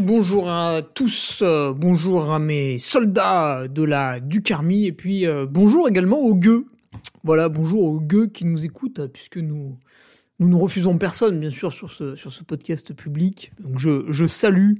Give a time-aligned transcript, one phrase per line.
[0.00, 5.86] Bonjour à tous, euh, bonjour à mes soldats de la Ducarmi, et puis euh, bonjour
[5.86, 6.64] également aux gueux.
[7.24, 9.78] Voilà, bonjour aux gueux qui nous écoutent, puisque nous
[10.38, 13.52] nous ne refusons personne, bien sûr, sur ce, sur ce podcast public.
[13.60, 14.76] Donc je, je salue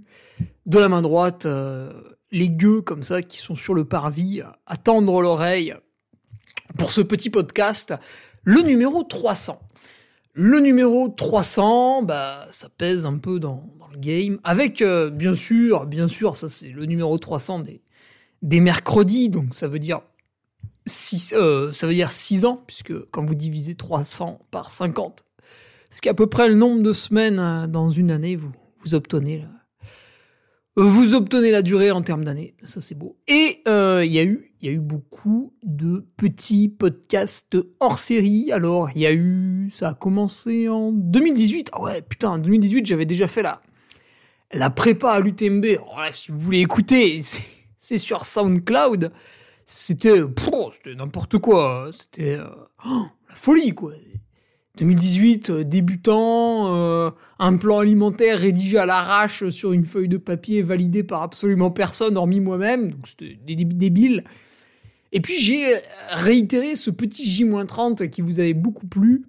[0.64, 1.92] de la main droite euh,
[2.30, 5.74] les gueux comme ça qui sont sur le parvis à, tendre l'oreille
[6.78, 7.94] pour ce petit podcast,
[8.44, 9.60] le numéro 300.
[10.32, 13.62] Le numéro 300, bah, ça pèse un peu dans,
[13.98, 14.38] game.
[14.44, 17.82] Avec, euh, bien sûr, bien sûr, ça c'est le numéro 300 des,
[18.42, 20.00] des mercredis, donc ça veut dire
[20.86, 25.24] 6, euh, ça veut dire 6 ans, puisque quand vous divisez 300 par 50,
[25.90, 28.52] ce qui est à peu près le nombre de semaines euh, dans une année, vous,
[28.84, 33.18] vous obtenez la, vous obtenez la durée en termes d'années, ça c'est beau.
[33.28, 38.52] Et il y a eu, y a eu beaucoup de petits podcasts hors série.
[38.52, 41.70] Alors il y a eu, ça a commencé en 2018.
[41.72, 43.60] Ah ouais, putain, en 2018 j'avais déjà fait la
[44.52, 45.64] la prépa à l'UTMB.
[45.96, 47.20] Là, si vous voulez écouter,
[47.78, 49.12] c'est sur SoundCloud.
[49.64, 50.20] C'était,
[50.72, 51.90] c'était n'importe quoi.
[51.92, 52.46] C'était euh,
[52.86, 53.92] oh, la folie quoi.
[54.78, 60.62] 2018, euh, débutant, euh, un plan alimentaire rédigé à l'arrache sur une feuille de papier
[60.62, 64.24] validé par absolument personne hormis moi-même, donc c'était dé- dé- débile.
[65.12, 65.76] Et puis j'ai
[66.10, 69.24] réitéré ce petit J-30 qui vous avait beaucoup plu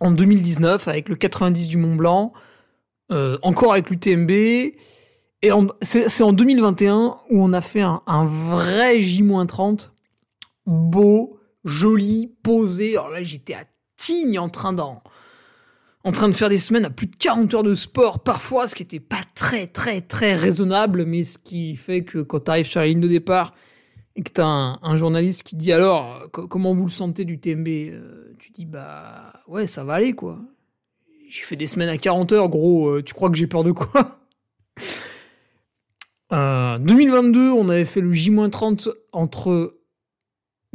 [0.00, 2.32] en 2019 avec le 90 du Mont Blanc,
[3.10, 5.50] euh, encore avec l'UTMB, et
[5.82, 9.90] c'est en 2021 où on a fait un, vrai J-30,
[10.66, 12.96] beau, joli, posé.
[12.96, 13.62] Alors là j'étais à
[13.96, 15.02] Tignes en train d'en
[16.04, 18.74] en train de faire des semaines à plus de 40 heures de sport parfois, ce
[18.74, 22.66] qui était pas très très très raisonnable, mais ce qui fait que quand tu arrives
[22.66, 23.54] sur la ligne de départ
[24.16, 27.38] et que tu as un, journaliste qui dit alors co- comment vous le sentez du
[27.38, 30.40] TMB, euh, tu dis bah ouais ça va aller quoi.
[31.28, 33.72] J'ai fait des semaines à 40 heures gros, euh, tu crois que j'ai peur de
[33.72, 34.18] quoi?
[36.32, 39.78] Euh, 2022, on avait fait le J-30 entre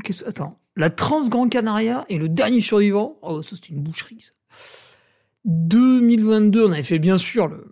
[0.03, 0.58] Qu'est-ce- Attends.
[0.75, 3.19] La Trans Grand Canaria et le dernier survivant.
[3.22, 4.19] Oh, ça, c'était une boucherie.
[4.22, 4.31] ça.
[5.46, 7.72] 2022, on avait fait bien sûr le,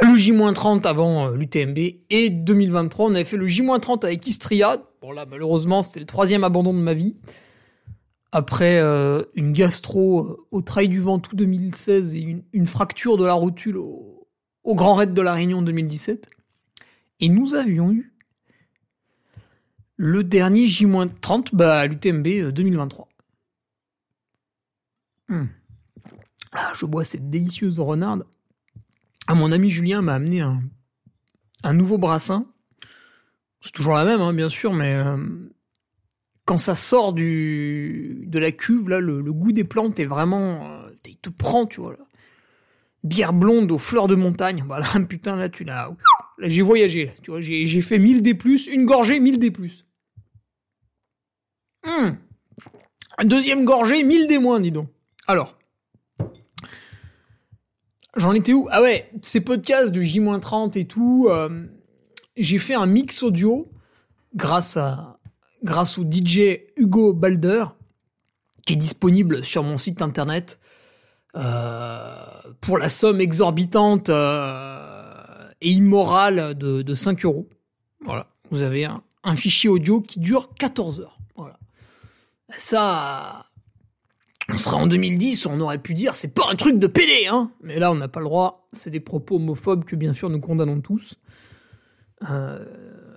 [0.00, 1.76] le J-30 avant euh, l'UTMB.
[2.08, 4.78] Et 2023, on avait fait le J-30 avec Istria.
[5.02, 7.16] Bon, là, malheureusement, c'était le troisième abandon de ma vie.
[8.32, 13.26] Après euh, une gastro euh, au Trail du Ventoux 2016 et une, une fracture de
[13.26, 14.26] la rotule au,
[14.64, 16.30] au Grand Raid de la Réunion 2017.
[17.20, 18.12] Et nous avions eu
[19.96, 23.08] le dernier J-30, bah, à l'UTMB euh, 2023.
[25.28, 25.44] Hmm.
[26.52, 28.26] Ah, je bois cette délicieuse renarde.
[29.26, 30.60] Ah, mon ami Julien m'a amené un,
[31.62, 32.46] un nouveau brassin.
[33.60, 35.16] C'est toujours la même, hein, bien sûr, mais euh,
[36.52, 40.66] quand ça sort du, de la cuve, là, le, goût des plantes est vraiment.
[40.70, 41.92] euh, il te prend, tu vois.
[41.92, 42.04] Là.
[43.04, 44.62] Bière blonde aux fleurs de montagne.
[44.68, 45.90] Bah là, putain, là, tu l'as.
[46.40, 47.14] J'ai voyagé.
[47.22, 48.38] Tu vois, j'ai fait 1000 D,
[48.70, 49.50] une gorgée, 1000 D.
[51.86, 52.18] Hum.
[53.24, 54.88] Deuxième gorgée, 1000 D moins, dis donc.
[55.26, 55.58] Alors.
[58.14, 58.68] J'en étais où?
[58.70, 61.64] Ah ouais, ces podcasts de J-30 et tout, euh,
[62.36, 63.70] j'ai fait un mix audio
[64.34, 65.18] grâce à
[65.62, 67.64] grâce au DJ Hugo Balder
[68.66, 70.58] qui est disponible sur mon site internet
[71.34, 72.14] euh,
[72.60, 77.48] pour la somme exorbitante euh, et immorale de, de 5 euros.
[78.04, 81.18] Voilà, vous avez un, fichier audio qui dure 14 heures.
[81.36, 81.58] Voilà.
[82.56, 83.46] Ça,
[84.48, 87.50] on serait en 2010, on aurait pu dire c'est pas un truc de pédé, hein.
[87.62, 88.68] Mais là, on n'a pas le droit.
[88.72, 91.16] C'est des propos homophobes que bien sûr nous condamnons tous,
[92.28, 92.64] euh,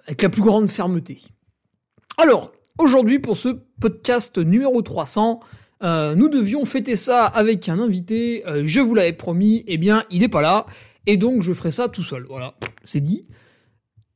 [0.06, 1.22] avec la plus grande fermeté.
[2.18, 3.50] Alors, aujourd'hui pour ce
[3.82, 5.42] podcast numéro 300,
[5.84, 8.44] euh, nous devions fêter ça avec un invité.
[8.48, 10.66] euh, je vous l'avais promis, eh bien, il est pas là,
[11.06, 12.26] et donc je ferai ça tout seul.
[12.30, 13.26] Voilà, c'est dit.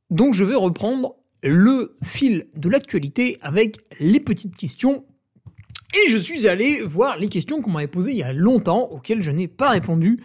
[0.08, 5.04] Donc je vais reprendre le fil de l'actualité avec les petites questions
[5.94, 9.22] et je suis allé voir les questions qu'on m'avait posées il y a longtemps, auxquelles
[9.22, 10.20] je n'ai pas répondu.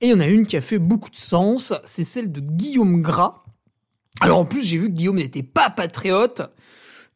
[0.00, 2.40] Et il y en a une qui a fait beaucoup de sens, c'est celle de
[2.40, 3.44] Guillaume Gras.
[4.20, 6.42] Alors en plus, j'ai vu que Guillaume n'était pas patriote,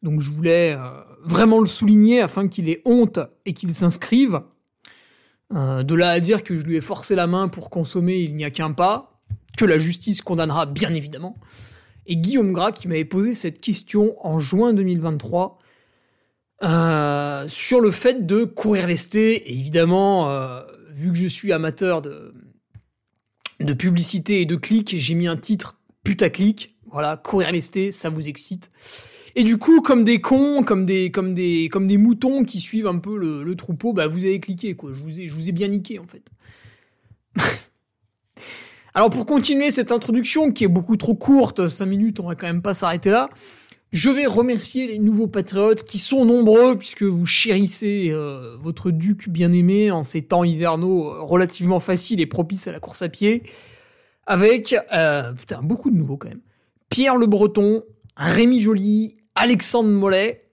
[0.05, 4.39] donc je voulais euh, vraiment le souligner afin qu'il ait honte et qu'il s'inscrive.
[5.53, 8.35] Euh, de là à dire que je lui ai forcé la main pour consommer, il
[8.35, 9.19] n'y a qu'un pas,
[9.57, 11.37] que la justice condamnera bien évidemment.
[12.05, 15.57] Et Guillaume Gras qui m'avait posé cette question en juin 2023
[16.63, 19.35] euh, sur le fait de courir lesté.
[19.49, 20.29] Et évidemment,
[20.91, 22.31] vu que je suis amateur de,
[23.59, 26.75] de publicité et de clics, j'ai mis un titre putaclic.
[26.91, 28.69] Voilà, courir lesté, ça vous excite.
[29.35, 32.87] Et du coup, comme des cons, comme des, comme des, comme des moutons qui suivent
[32.87, 34.91] un peu le, troupeau, bah vous avez cliqué quoi.
[34.93, 36.23] Je vous ai, je vous ai bien niqué en fait.
[38.93, 42.47] Alors pour continuer cette introduction qui est beaucoup trop courte, 5 minutes, on va quand
[42.47, 43.29] même pas s'arrêter là.
[43.91, 49.29] Je vais remercier les nouveaux patriotes qui sont nombreux puisque vous chérissez euh, votre duc
[49.29, 53.43] bien-aimé en ces temps hivernaux euh, relativement faciles et propices à la course à pied.
[54.25, 56.41] Avec, euh, putain, beaucoup de nouveaux quand même.
[56.89, 57.83] Pierre Le Breton,
[58.17, 60.49] Rémi Joly, Alexandre Mollet,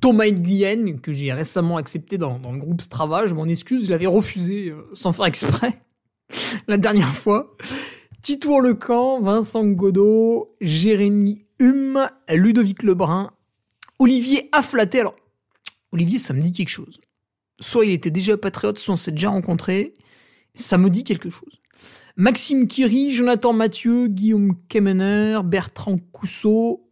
[0.00, 3.26] Thomas Nguyen, que j'ai récemment accepté dans, le groupe Strava.
[3.26, 5.80] Je m'en excuse, je l'avais refusé euh, sans faire exprès
[6.68, 7.56] la dernière fois.
[8.20, 13.30] Titour Lecamp, Vincent Godot, Jérémy Hume, Ludovic Lebrun,
[13.98, 15.00] Olivier Afflaté.
[15.00, 15.16] Alors,
[15.92, 17.00] Olivier, ça me dit quelque chose.
[17.60, 19.94] Soit il était déjà patriote, soit on s'est déjà rencontré.
[20.54, 21.60] Ça me dit quelque chose.
[22.16, 26.83] Maxime Kiri, Jonathan Mathieu, Guillaume Kemener, Bertrand Cousseau,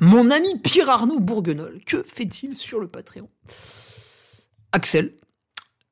[0.00, 3.28] mon ami Pierre Arnaud Bourguenol, que fait-il sur le Patreon?
[4.72, 5.14] Axel,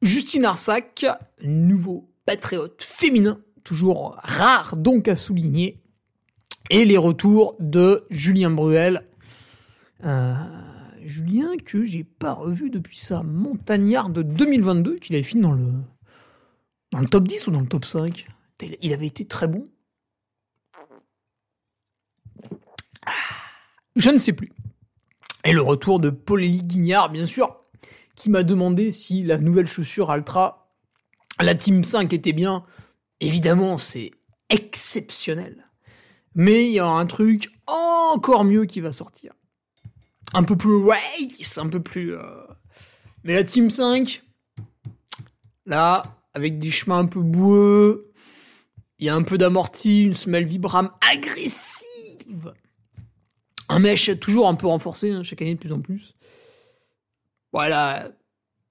[0.03, 1.06] Justine Arsac,
[1.43, 5.83] nouveau patriote féminin, toujours rare donc à souligner,
[6.71, 9.06] et les retours de Julien Bruel.
[10.05, 10.35] Euh,
[11.05, 15.73] Julien que j'ai pas revu depuis sa montagnard de 2022, qu'il avait fini dans le,
[16.93, 18.27] dans le top 10 ou dans le top 5.
[18.81, 19.69] Il avait été très bon.
[23.96, 24.52] Je ne sais plus.
[25.44, 27.61] Et le retour de Paul-Élie Guignard, bien sûr,
[28.17, 30.73] qui m'a demandé si la nouvelle chaussure Altra,
[31.41, 32.64] la Team 5 était bien.
[33.20, 34.11] Évidemment, c'est
[34.49, 35.69] exceptionnel.
[36.35, 39.32] Mais il y a un truc encore mieux qui va sortir.
[40.32, 42.17] Un peu plus race, un peu plus...
[42.17, 42.23] Euh,
[43.23, 44.23] mais la Team 5,
[45.67, 48.12] là, avec des chemins un peu boueux,
[48.99, 52.55] il y a un peu d'amorti, une semelle Vibram agressive
[53.69, 56.15] un mesh toujours un peu renforcé, hein, chaque année de plus en plus.
[57.53, 58.11] Voilà.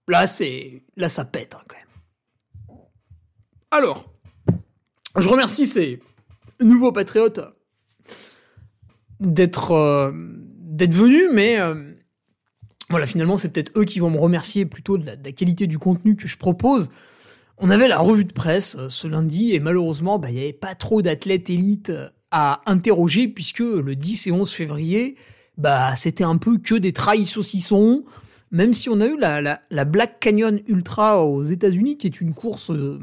[0.07, 0.83] Là, c'est.
[0.95, 2.79] Là, ça pète, hein, quand même.
[3.71, 4.13] Alors.
[5.15, 5.99] Je remercie ces
[6.59, 7.39] nouveaux patriotes
[9.19, 11.93] d'être euh, venus, mais euh,
[12.89, 16.15] voilà, finalement, c'est peut-être eux qui vont me remercier plutôt de la, qualité du contenu
[16.15, 16.89] que je propose.
[17.59, 20.53] On avait la revue de presse euh, ce lundi et malheureusement, bah, il n'y avait
[20.53, 21.91] pas trop d'athlètes élites
[22.33, 25.15] interroger puisque le 10 et 11 février,
[25.57, 28.05] bah, c'était un peu que des trails saucissons.
[28.51, 32.33] Même si on a eu la, la, Black Canyon Ultra aux États-Unis, qui est une
[32.33, 32.99] course euh,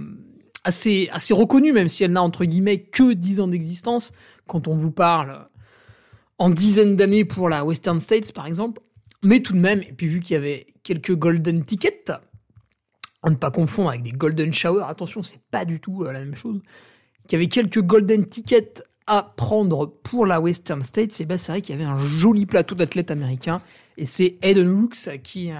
[0.62, 4.12] assez, assez reconnue, même si elle n'a entre guillemets que 10 ans d'existence,
[4.46, 5.48] quand on vous parle
[6.38, 8.80] en dizaines d'années pour la Western States par exemple.
[9.22, 12.12] Mais tout de même, et puis vu qu'il y avait quelques golden tickets,
[13.22, 16.20] à ne pas confondre avec des golden showers, attention, c'est pas du tout euh, la
[16.20, 16.60] même chose,
[17.26, 21.50] qu'il y avait quelques golden tickets à prendre pour la Western States, et ben c'est
[21.50, 23.60] vrai qu'il y avait un joli plateau d'athlètes américains.
[23.96, 25.50] Et c'est Eden Hooks qui,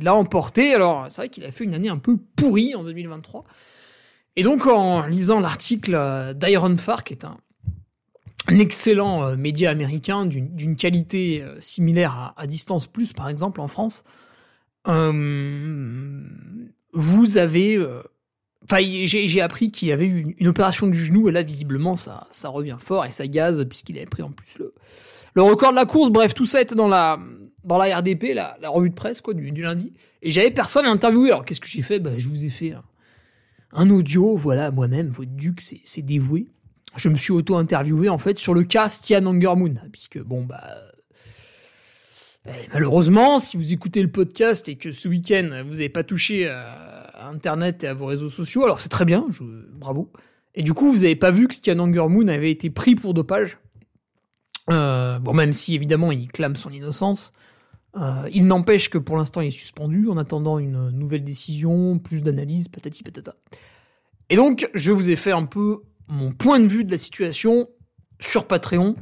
[0.00, 0.74] l'a emporté.
[0.74, 3.44] Alors, c'est vrai qu'il a fait une année un peu pourrie en 2023.
[4.34, 7.38] Et donc, en lisant l'article d'Iron Far, qui est un,
[8.48, 14.02] excellent euh, média américain d'une qualité euh, similaire à, Distance Plus, par exemple, en France,
[14.88, 16.24] euh,
[16.94, 17.78] vous avez
[18.70, 22.26] Enfin, j'ai appris qu'il y avait eu une, opération du genou, et là, visiblement, ça,
[22.30, 24.74] ça revient fort, et ça gaze, puisqu'il avait pris en plus le,
[25.34, 26.10] le record de la course.
[26.10, 27.18] Bref, tout ça était dans la,
[27.64, 29.94] dans la RDP, la, revue de presse, du, lundi.
[30.20, 31.30] Et j'avais personne à interviewer.
[31.30, 31.98] Alors, qu'est-ce que j'ai fait?
[31.98, 32.74] Bah, Je vous ai fait
[33.72, 36.48] un, audio, voilà, moi-même, votre duc, c'est dévoué.
[36.96, 40.62] Je me suis auto-interviewé, en fait, sur le cas Stian Angermoon, puisque, bon, bah...
[42.46, 46.54] Eh, malheureusement, si vous écoutez le podcast et que ce week-end, vous n'avez pas touché...
[47.18, 48.64] Internet et à vos réseaux sociaux.
[48.64, 49.26] Alors c'est très bien,
[49.74, 50.10] bravo.
[50.54, 53.58] Et du coup, vous n'avez pas vu que Stian Moon avait été pris pour dopage?
[54.70, 57.32] Euh, bon, même si évidemment il clame son innocence.
[57.96, 62.22] Euh, il n'empêche que pour l'instant il est suspendu en attendant une nouvelle décision, plus
[62.22, 63.34] d'analyse, patati patata.
[64.30, 67.68] Et donc, je vous ai fait un peu mon point de vue de la situation
[68.20, 68.96] sur Patreon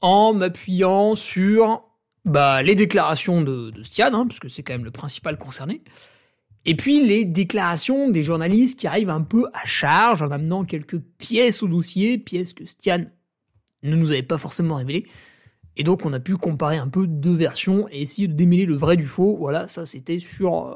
[0.00, 1.84] en m'appuyant sur
[2.24, 5.82] bah, les déclarations de, Stian, hein, parce que c'est quand même le principal concerné,
[6.68, 10.98] et puis les déclarations des journalistes qui arrivent un peu à charge en amenant quelques
[10.98, 13.06] pièces au dossier, pièces que Stian
[13.82, 15.06] ne nous avait pas forcément révélées.
[15.78, 18.74] Et donc on a pu comparer un peu deux versions et essayer de démêler le
[18.74, 19.34] vrai du faux.
[19.38, 20.74] Voilà, ça c'était sur, euh,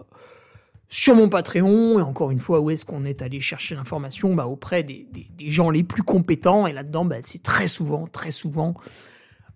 [0.89, 1.99] sur mon Patreon.
[1.99, 4.35] Et encore une fois, où est-ce qu'on est allé chercher l'information?
[4.35, 5.07] Bah, Auprès des,
[5.41, 6.67] gens les plus compétents.
[6.67, 8.73] Et là-dedans, bah, c'est très souvent, très souvent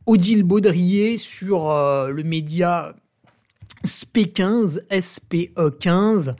[0.04, 2.94] Odile Baudrier sur euh, le média
[3.84, 6.34] SP15, SPE15,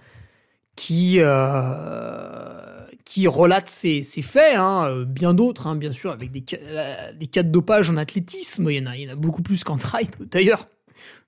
[0.77, 6.41] qui, euh, qui relate ces, faits, hein, euh, bien d'autres, hein, bien sûr, avec des,
[6.41, 10.69] des cas de dopage en athlétisme, il y en a, beaucoup plus qu'en trail, d'ailleurs.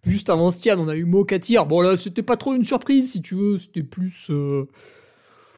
[0.05, 1.67] Juste avant Stian, on a eu Mokatir.
[1.67, 4.31] Bon là, c'était pas trop une surprise, si tu veux, c'était plus...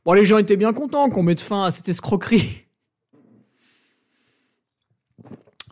[0.05, 2.65] Bon, les gens étaient bien contents qu'on mette fin à cette escroquerie.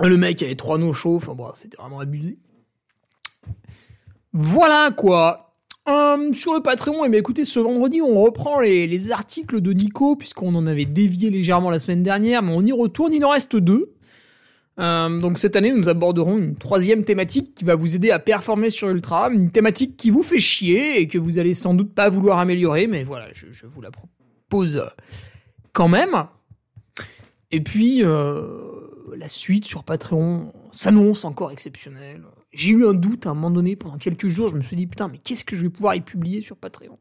[0.00, 2.38] Le mec avait trois noms chauds, enfin bon, c'était vraiment abusé.
[4.32, 5.48] Voilà quoi.
[5.88, 10.16] Euh, sur le Patreon, eh bien, écoutez, ce vendredi, on reprend les, articles de Nico,
[10.16, 13.56] puisqu'on en avait dévié légèrement la semaine dernière, mais on y retourne, il en reste
[13.56, 13.94] deux.
[14.78, 18.70] Euh, donc cette année, nous aborderons une troisième thématique qui va vous aider à performer
[18.70, 22.10] sur Ultra, une thématique qui vous fait chier et que vous allez sans doute pas
[22.10, 24.84] vouloir améliorer, mais voilà, je, vous la propose
[25.72, 26.26] quand même.
[27.50, 28.42] Et puis, euh,
[29.16, 32.22] la suite sur Patreon s'annonce encore exceptionnelle.
[32.52, 34.86] J'ai eu un doute à un moment donné, pendant quelques jours, je me suis dit,
[34.86, 36.98] putain, mais qu'est-ce que je vais pouvoir y publier sur Patreon?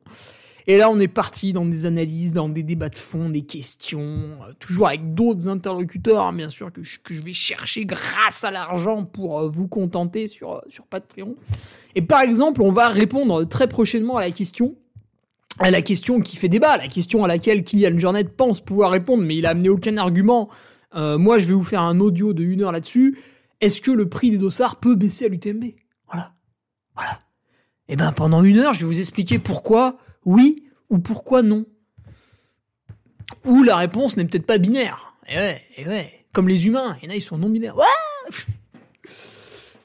[0.70, 4.02] Et là, on est parti dans des analyses, dans des débats de fond, des questions,
[4.02, 9.06] euh, toujours avec d'autres interlocuteurs, hein, bien sûr, que je, vais chercher grâce à l'argent
[9.06, 11.36] pour euh, vous contenter sur, euh, sur Patreon.
[11.96, 14.76] Et par exemple, on va répondre très prochainement à la question
[15.60, 19.24] à la question qui fait débat, la question à laquelle Kylian Jornet pense pouvoir répondre,
[19.24, 20.50] mais il a amené aucun argument
[20.94, 23.20] moi, je vais vous faire un audio de une heure là-dessus.
[23.62, 25.66] Est-ce que le prix des dossards peut baisser à l'UTMB
[26.08, 26.34] Voilà.
[26.96, 27.22] Voilà.
[27.90, 31.66] Et eh ben, pendant une heure, je vais vous expliquer pourquoi oui ou pourquoi non.
[33.46, 35.14] Ou la réponse n'est peut-être pas binaire.
[35.28, 36.26] Et eh ouais, et eh ouais.
[36.34, 37.76] Comme les humains, il y en a, ils sont non binaires.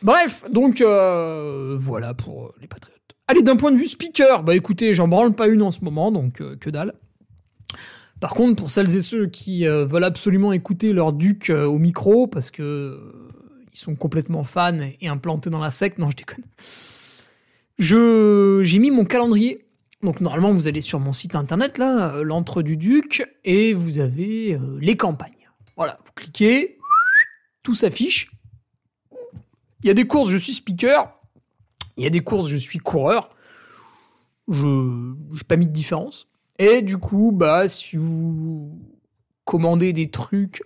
[0.02, 2.99] Bref, donc euh, voilà pour euh, les patriotes.
[3.29, 6.11] Allez, d'un point de vue speaker, bah écoutez, j'en branle pas une en ce moment,
[6.11, 6.93] donc que dalle.
[8.23, 11.79] Par contre, pour celles et ceux qui euh, veulent absolument écouter leur duc euh, au
[11.79, 13.22] micro, parce que euh,
[13.73, 16.45] ils sont complètement fans et implantés dans la secte, non, je déconne.
[17.79, 19.67] Je, j'ai mis mon calendrier.
[20.02, 24.59] Donc normalement, vous allez sur mon site internet, là, l'entre du duc, et vous avez
[24.81, 25.49] les campagnes.
[25.76, 26.79] Voilà, vous cliquez,
[27.62, 28.31] tout s'affiche.
[29.83, 31.12] Il y a des courses, je suis speaker.
[31.97, 33.35] Il y a des courses, je suis coureur.
[34.49, 36.29] Je n'ai pas mis de différence.
[36.59, 38.79] Et du coup, bah, si vous
[39.45, 40.62] commandez des trucs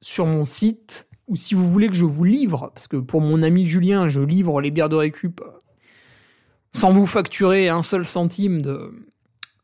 [0.00, 3.42] sur mon site, ou si vous voulez que je vous livre, parce que pour mon
[3.42, 5.50] ami Julien, je livre les bières de récup euh,
[6.72, 8.92] sans vous facturer un seul centime de,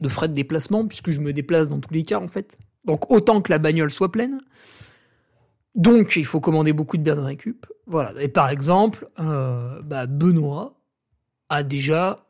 [0.00, 2.56] de frais de déplacement, puisque je me déplace dans tous les cas, en fait.
[2.84, 4.40] Donc autant que la bagnole soit pleine.
[5.74, 7.66] Donc il faut commander beaucoup de bières de récup.
[7.86, 8.22] Voilà.
[8.22, 10.78] Et par exemple, euh, bah, Benoît
[11.48, 12.24] a déjà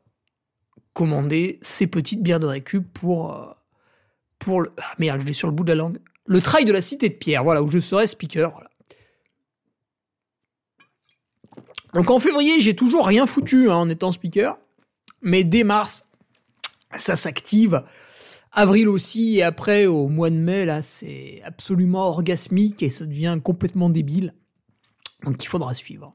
[0.94, 3.52] commander ces petites bières de récup pour, euh,
[4.38, 4.72] pour le...
[4.78, 5.98] Ah, merde, je l'ai sur le bout de la langue.
[6.24, 8.65] Le trail de la cité de Pierre, voilà, où je serai speaker.
[11.94, 14.58] Donc en février, j'ai toujours rien foutu hein, en étant speaker.
[15.22, 16.08] Mais dès mars,
[16.96, 17.82] ça s'active.
[18.52, 23.38] Avril aussi, et après, au mois de mai, là, c'est absolument orgasmique et ça devient
[23.42, 24.34] complètement débile.
[25.24, 26.14] Donc il faudra suivre.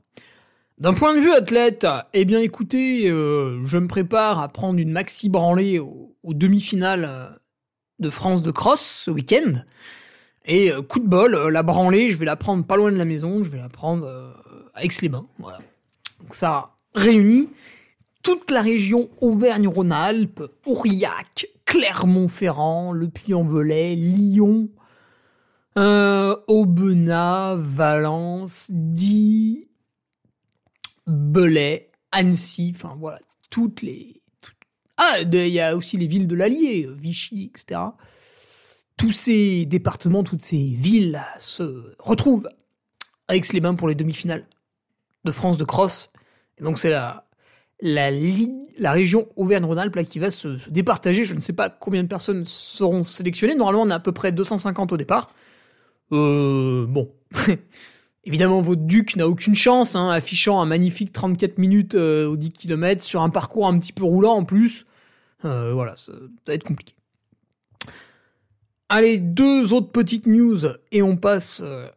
[0.77, 4.91] D'un point de vue athlète, eh bien écoutez, euh, je me prépare à prendre une
[4.91, 7.29] maxi branlée aux, demi-finales euh,
[7.99, 9.61] de France de cross ce week-end.
[10.45, 13.05] Et euh, coup de bol, la branlée, je vais la prendre pas loin de la
[13.05, 14.33] maison, je vais la prendre
[14.73, 15.27] à Aix-les-Bains.
[15.39, 15.59] Voilà.
[16.19, 17.49] Donc ça réunit
[18.23, 24.69] toute la région Auvergne-Rhône-Alpes, Aurillac, Clermont-Ferrand, Le Puy-en-Velay, Lyon,
[25.75, 29.67] Aubenas, Valence, Die,
[31.07, 34.21] Belay, Annecy, enfin voilà, toutes les...
[34.97, 37.81] Ah, il y a aussi les villes de l'Allier, Vichy, etc.
[38.97, 42.49] Tous ces départements, toutes ces villes se retrouvent
[43.27, 44.45] à Aix-les-Bains pour les demi-finales
[45.25, 46.11] de France de cross.
[46.59, 47.25] Et donc c'est la,
[47.81, 51.23] la, région Auvergne-Rhône-Alpes qui va se, se, départager.
[51.23, 53.55] Je ne sais pas combien de personnes seront sélectionnées.
[53.55, 55.29] Normalement, on a à peu près 250 au départ.
[56.11, 57.11] Euh, bon.
[58.23, 62.51] Évidemment, votre Duc n'a aucune chance, hein, affichant un magnifique 34 minutes euh, au 10
[62.51, 64.85] km sur un parcours un petit peu roulant en plus.
[65.43, 66.11] Euh, voilà, ça,
[66.45, 66.93] va être compliqué.
[68.89, 70.59] Allez, deux autres petites news
[70.91, 71.87] et on passe euh,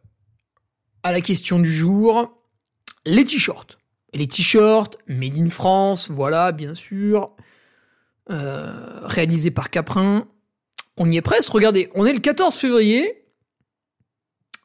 [1.03, 2.31] à la question du jour.
[3.05, 3.77] Les t-shirts.
[4.13, 7.31] les t-shirts, made in France, voilà, bien sûr.
[8.27, 10.27] réalisé par Caprin.
[10.97, 13.25] On y est presque, regardez, on est le 14 février.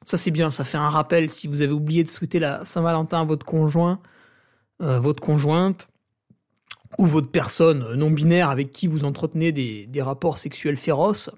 [0.06, 3.20] Ça c'est bien, ça fait un rappel si vous avez oublié de souhaiter la Saint-Valentin
[3.20, 4.00] à votre conjoint,
[4.80, 5.88] euh, votre conjointe,
[6.98, 11.30] ou votre personne non binaire avec qui vous entretenez des, des rapports sexuels féroces.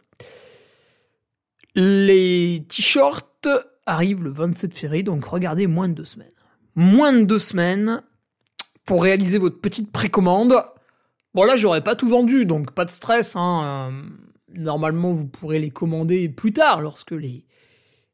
[1.74, 3.48] Les t-shirts
[3.86, 6.28] arrivent le 27 février, donc regardez moins de deux semaines.
[6.74, 8.02] Moins de deux semaines
[8.84, 10.54] pour réaliser votre petite précommande.
[11.34, 13.36] Bon là, j'aurais pas tout vendu, donc pas de stress.
[13.36, 13.90] Hein.
[13.92, 17.44] Euh, normalement, vous pourrez les commander plus tard, lorsque les,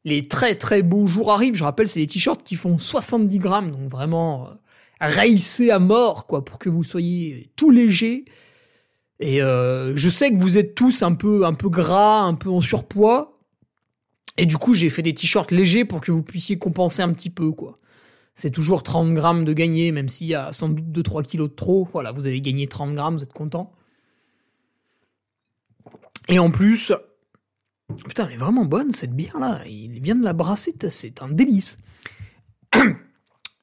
[0.05, 1.55] les très très beaux jours arrivent.
[1.55, 4.49] Je rappelle, c'est des t-shirts qui font 70 grammes, donc vraiment
[5.01, 8.25] euh, à mort, quoi, pour que vous soyez tout léger.
[9.19, 12.49] Et euh, je sais que vous êtes tous un peu, un peu gras, un peu
[12.49, 13.37] en surpoids.
[14.37, 17.29] Et du coup, j'ai fait des t-shirts légers pour que vous puissiez compenser un petit
[17.29, 17.79] peu, quoi.
[18.39, 21.55] C'est toujours 30 grammes de gagné, même s'il y a sans doute 2-3 kilos de
[21.55, 21.89] trop.
[21.91, 23.73] Voilà, vous avez gagné 30 grammes, vous êtes content.
[26.29, 26.93] Et en plus,
[28.05, 29.59] putain, elle est vraiment bonne cette bière-là.
[29.67, 31.79] Il vient de la brasser, c'est un délice.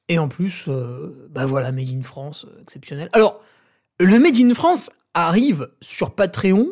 [0.09, 3.09] Et en plus, euh, bah voilà, Made in France, euh, exceptionnel.
[3.13, 3.41] Alors,
[3.99, 6.71] le Made in France arrive sur Patreon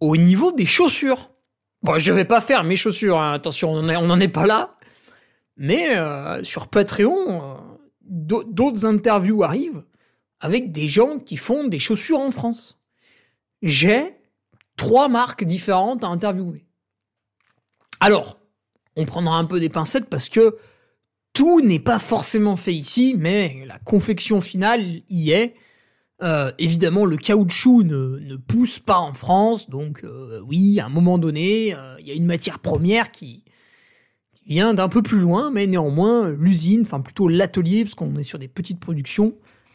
[0.00, 1.30] au niveau des chaussures.
[1.82, 3.32] Bon, je vais pas faire mes chaussures, hein.
[3.32, 4.77] attention, on n'en est pas là.
[5.58, 7.54] Mais euh, sur Patreon, euh,
[8.00, 9.82] d'autres interviews arrivent
[10.40, 12.78] avec des gens qui font des chaussures en France.
[13.60, 14.14] J'ai
[14.76, 16.64] trois marques différentes à interviewer.
[17.98, 18.38] Alors,
[18.94, 20.56] on prendra un peu des pincettes parce que
[21.32, 25.56] tout n'est pas forcément fait ici, mais la confection finale y est.
[26.22, 30.04] Euh, évidemment, le caoutchouc ne, pousse pas en France, donc
[30.44, 33.44] oui, à un moment donné, il y a une matière première qui,
[34.48, 38.38] vient d'un peu plus loin, mais néanmoins, l'usine, enfin plutôt l'atelier, parce qu'on est sur
[38.38, 39.34] des petites productions,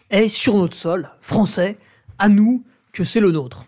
[0.09, 1.77] est sur notre sol, français,
[2.17, 3.65] à nous, que c'est le nôtre.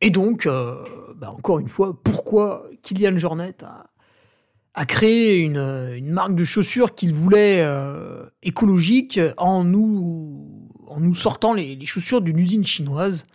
[0.00, 0.82] Et donc, euh,
[1.16, 3.56] bah, encore une fois, pourquoi Kylian Jornet
[4.74, 10.58] a, créé une, marque de chaussures qu'il voulait euh, écologique en nous,
[11.12, 13.26] sortant les, les chaussures d'une usine chinoise,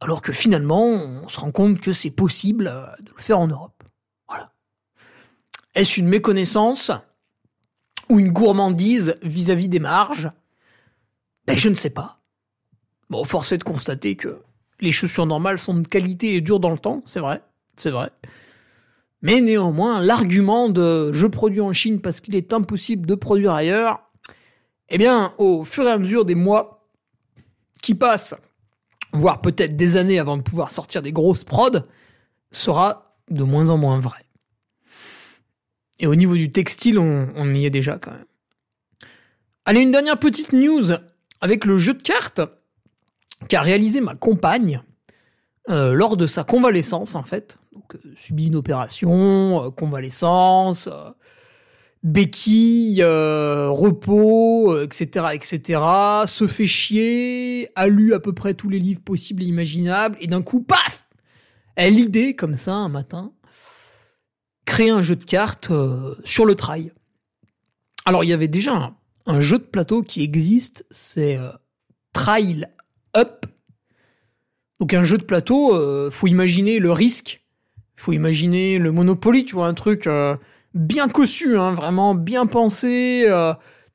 [0.00, 3.48] alors que finalement, on se rend compte que c'est possible euh, de le faire en
[3.48, 3.79] Europe.
[5.74, 6.90] Est-ce une méconnaissance
[8.08, 10.30] ou une gourmandise vis-à-vis des marges?
[11.46, 12.20] Ben je ne sais pas.
[13.08, 14.40] Bon, force est de constater que
[14.80, 17.42] les chaussures normales sont de qualité et durent dans le temps, c'est vrai,
[17.76, 18.10] c'est vrai.
[19.22, 24.00] Mais néanmoins, l'argument de je produis en Chine parce qu'il est impossible de produire ailleurs,
[24.88, 26.88] eh bien, au fur et à mesure des mois
[27.82, 28.34] qui passent,
[29.12, 31.84] voire peut-être des années avant de pouvoir sortir des grosses prods,
[32.50, 34.24] sera de moins en moins vrai.
[36.00, 38.24] Et au niveau du textile, on, y est déjà quand même.
[39.66, 40.92] Allez, une dernière petite news
[41.42, 42.40] avec le jeu de cartes
[43.48, 44.82] qu'a réalisé ma compagne
[45.68, 47.58] euh, lors de sa convalescence en fait.
[47.72, 50.88] Donc, euh, subit une opération, euh, convalescence,
[52.02, 55.80] béquille, repos, etc., etc.
[56.26, 60.28] Se fait chier, a lu à peu près tous les livres possibles et imaginables, et
[60.28, 61.08] d'un coup, paf
[61.76, 63.32] Elle l'idée comme ça un matin
[64.64, 66.92] créer un jeu de cartes euh, sur le trail.
[68.06, 68.94] Alors il y avait déjà
[69.26, 71.50] un, jeu de plateau qui existe, c'est euh,
[72.12, 72.66] Trail
[73.16, 73.46] Up.
[74.80, 77.42] Donc un jeu de plateau, euh, faut imaginer le risque,
[77.96, 80.08] faut imaginer le Monopoly, tu vois, un truc
[80.72, 83.26] bien cossu, hein, vraiment bien pensé,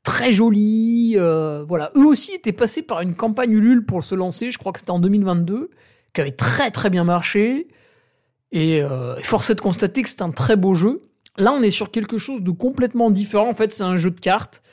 [0.04, 1.16] très joli.
[1.16, 4.80] voilà, eux aussi étaient passés par une campagne Ulule pour se lancer, je crois que
[4.80, 5.72] c'était en 2022,
[6.14, 7.68] qui avait très très bien marché.
[8.56, 11.02] Et euh, force est de constater que c'est un très beau jeu.
[11.38, 13.50] Là, on est sur quelque chose de complètement différent.
[13.50, 14.64] En fait, c'est un jeu de cartes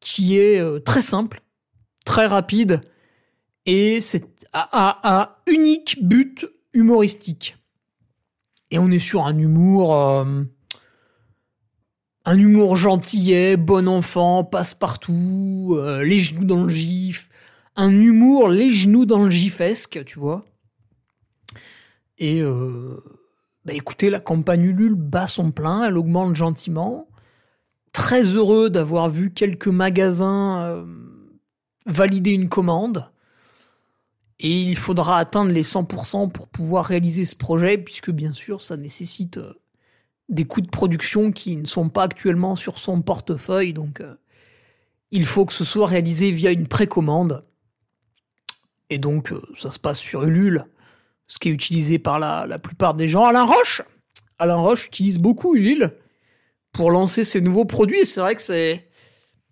[0.00, 1.40] qui est euh, très simple,
[2.04, 2.80] très rapide,
[3.66, 7.56] et c'est à, un unique but humoristique.
[8.72, 10.42] Et on est sur un humour, euh,
[12.24, 17.28] un humour gentillet, bon enfant, passe partout, les genoux dans le gif,
[17.76, 20.44] un humour les genoux dans le gifesque, tu vois.
[22.18, 22.42] Et
[23.70, 27.06] bah écoutez, la campagne Ulule bat son plein, elle augmente gentiment.
[27.92, 30.84] Très heureux d'avoir vu quelques magasins euh,
[31.86, 33.08] valider une commande.
[34.40, 38.76] Et il faudra atteindre les 100% pour pouvoir réaliser ce projet, puisque bien sûr, ça
[38.76, 39.52] nécessite euh,
[40.28, 43.72] des coûts de production qui ne sont pas actuellement sur son portefeuille.
[43.72, 44.16] Donc, euh,
[45.12, 47.44] il faut que ce soit réalisé via une précommande.
[48.88, 50.66] Et donc, ça se passe sur Ulule
[51.30, 53.24] ce qui est utilisé par la, plupart des gens.
[53.24, 53.82] Alain Roche
[54.40, 55.92] Alain Roche utilise beaucoup Ulule
[56.72, 58.04] pour lancer ses nouveaux produits.
[58.04, 58.88] C'est vrai que c'est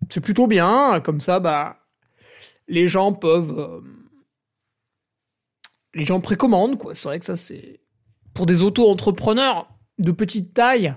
[0.09, 0.99] c'est plutôt bien.
[0.99, 1.77] Comme ça, bah,
[2.67, 3.57] les gens peuvent.
[3.57, 3.79] Euh,
[5.93, 6.95] les gens précommandent, quoi.
[6.95, 7.79] C'est vrai que ça, c'est.
[8.33, 10.93] Pour des auto-entrepreneurs de petite taille,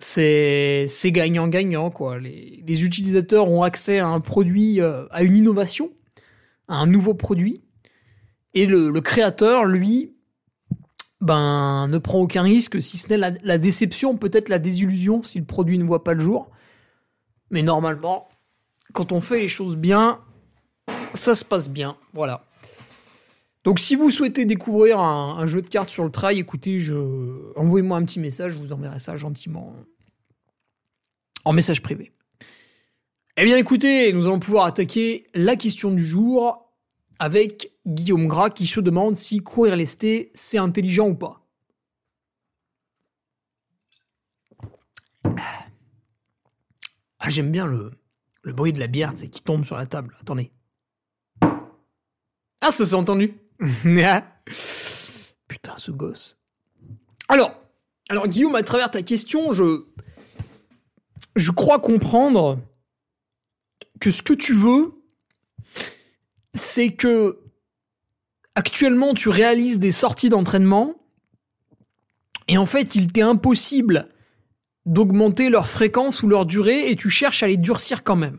[0.00, 2.18] c'est gagnant-gagnant, quoi.
[2.18, 5.92] Les, les, utilisateurs ont accès à un produit, euh, à une innovation,
[6.68, 7.62] à un nouveau produit.
[8.54, 10.14] Et le, créateur, lui,
[11.20, 15.44] ben, ne prend aucun risque, si ce n'est la, déception, peut-être la désillusion, si le
[15.44, 16.50] produit ne voit pas le jour.
[17.50, 18.28] Mais normalement,
[18.92, 20.20] quand on fait les choses bien,
[21.14, 21.96] ça se passe bien.
[22.12, 22.44] Voilà.
[23.64, 26.96] Donc si vous souhaitez découvrir un, jeu de cartes sur le trail, écoutez, je...
[27.56, 29.74] envoyez-moi un petit message, je vous enverrai ça gentiment
[31.44, 32.12] en message privé.
[33.36, 36.71] Eh bien écoutez, nous allons pouvoir attaquer la question du jour
[37.22, 41.46] avec Guillaume Gras qui se demande si courir lesté, c'est intelligent ou pas.
[47.20, 47.92] Ah, j'aime bien le,
[48.42, 50.16] le bruit de la bière qui tombe sur la table.
[50.20, 50.50] Attendez.
[52.60, 53.38] Ah, ça s'est entendu.
[55.46, 56.40] Putain, ce gosse.
[57.28, 57.54] Alors,
[58.08, 59.84] alors Guillaume, à travers ta question, je,
[61.36, 62.58] je crois comprendre
[64.00, 65.01] que ce que tu veux,
[66.54, 67.38] c'est que
[68.54, 70.94] actuellement tu réalises des sorties d'entraînement
[72.48, 74.04] et en fait il t'est impossible
[74.84, 78.38] d'augmenter leur fréquence ou leur durée et tu cherches à les durcir quand même.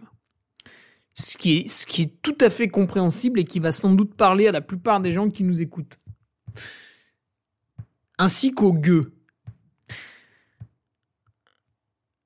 [1.15, 4.15] Ce qui, est, ce qui est tout à fait compréhensible et qui va sans doute
[4.15, 5.99] parler à la plupart des gens qui nous écoutent.
[8.17, 9.13] Ainsi qu'aux gueux.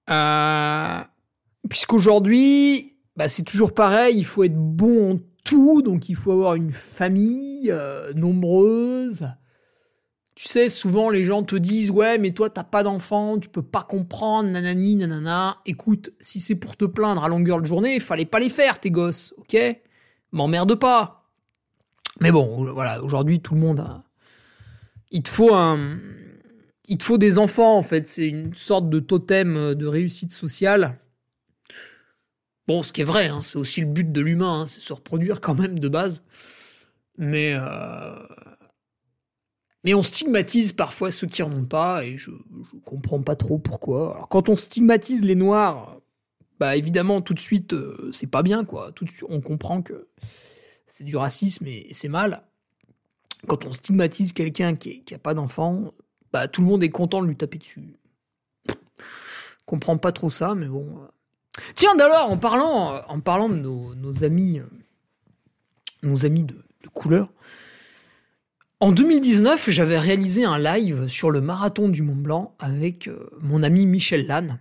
[0.09, 1.01] Euh,
[1.69, 5.19] puisqu'aujourd'hui, bah, c'est toujours pareil, il faut être bon en
[5.55, 9.29] donc il faut avoir une famille euh, nombreuse.
[10.35, 13.63] Tu sais, souvent les gens te disent ouais, mais toi t'as pas d'enfant, tu peux
[13.63, 15.57] pas comprendre, nanani, nanana.
[15.65, 18.91] Écoute, si c'est pour te plaindre à longueur de journée, fallait pas les faire tes
[18.91, 19.57] gosses, ok?
[20.31, 21.25] M'emmerde pas.
[22.19, 24.03] Mais bon, voilà, aujourd'hui tout le monde a.
[25.11, 25.97] Il te faut un.
[26.89, 30.99] Il te faut des enfants en fait, c'est une sorte de totem de réussite sociale.
[32.67, 34.91] Bon, ce qui est vrai, hein, c'est aussi le but de l'humain, hein, c'est se
[34.91, 36.23] reproduire quand même de base.
[37.17, 38.15] Mais, euh,
[39.83, 43.57] mais on stigmatise parfois ceux qui en ont pas, et je, je comprends pas trop
[43.57, 44.15] pourquoi.
[44.15, 45.97] Alors quand on stigmatise les noirs,
[46.59, 48.91] bah évidemment tout de suite euh, c'est pas bien quoi.
[48.91, 50.07] Tout de suite on comprend que
[50.87, 52.43] c'est du racisme et, c'est mal.
[53.47, 55.93] Quand on stigmatise quelqu'un qui, qui pas d'enfant,
[56.33, 57.95] bah tout le monde est content de lui taper dessus.
[59.65, 61.07] Comprends pas trop ça, mais bon.
[61.57, 64.61] Euh, Tiens, d'ailleurs, en parlant, en parlant de nos, amis,
[66.03, 66.55] nos amis de,
[66.93, 67.29] couleur,
[68.79, 73.63] en 2019, j'avais réalisé un live sur le marathon du Mont Blanc avec euh, mon
[73.63, 74.59] ami Michel Lannes,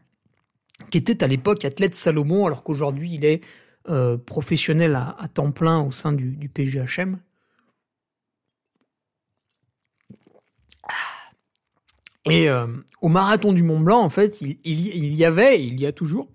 [0.90, 3.42] qui était à l'époque athlète Salomon, alors qu'aujourd'hui il est
[3.90, 7.18] euh, professionnel à, temps plein au sein du, PGHM.
[12.24, 12.66] Et euh,
[13.02, 16.28] au marathon du Mont Blanc, en fait, il y avait, il y a toujours,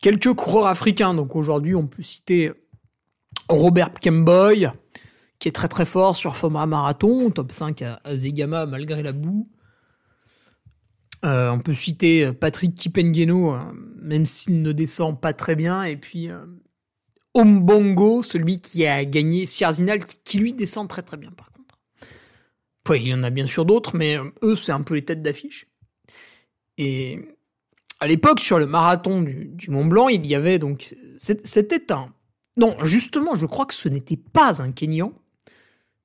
[0.00, 2.52] Quelques coureurs africains, donc aujourd'hui on peut citer
[3.48, 4.70] Robert Kemboy,
[5.38, 9.48] qui est très très fort sur format marathon, top 5 à, Zegama malgré la boue.
[11.24, 15.96] Euh, on peut citer Patrick Kipengeno, hein, même s'il ne descend pas très bien, et
[15.96, 16.44] puis euh,
[17.34, 21.76] Ombongo, celui qui a gagné Sierzinal, qui, lui descend très très bien par contre.
[22.94, 25.22] il y en a bien sûr d'autres, mais euh, eux c'est un peu les têtes
[25.22, 25.66] d'affiche.
[26.78, 27.33] Et
[28.00, 30.96] à l'époque, sur le marathon du, Mont Blanc, il y avait donc.
[31.16, 32.12] C'était un.
[32.56, 35.12] Non, justement, je crois que ce n'était pas un Kenyan,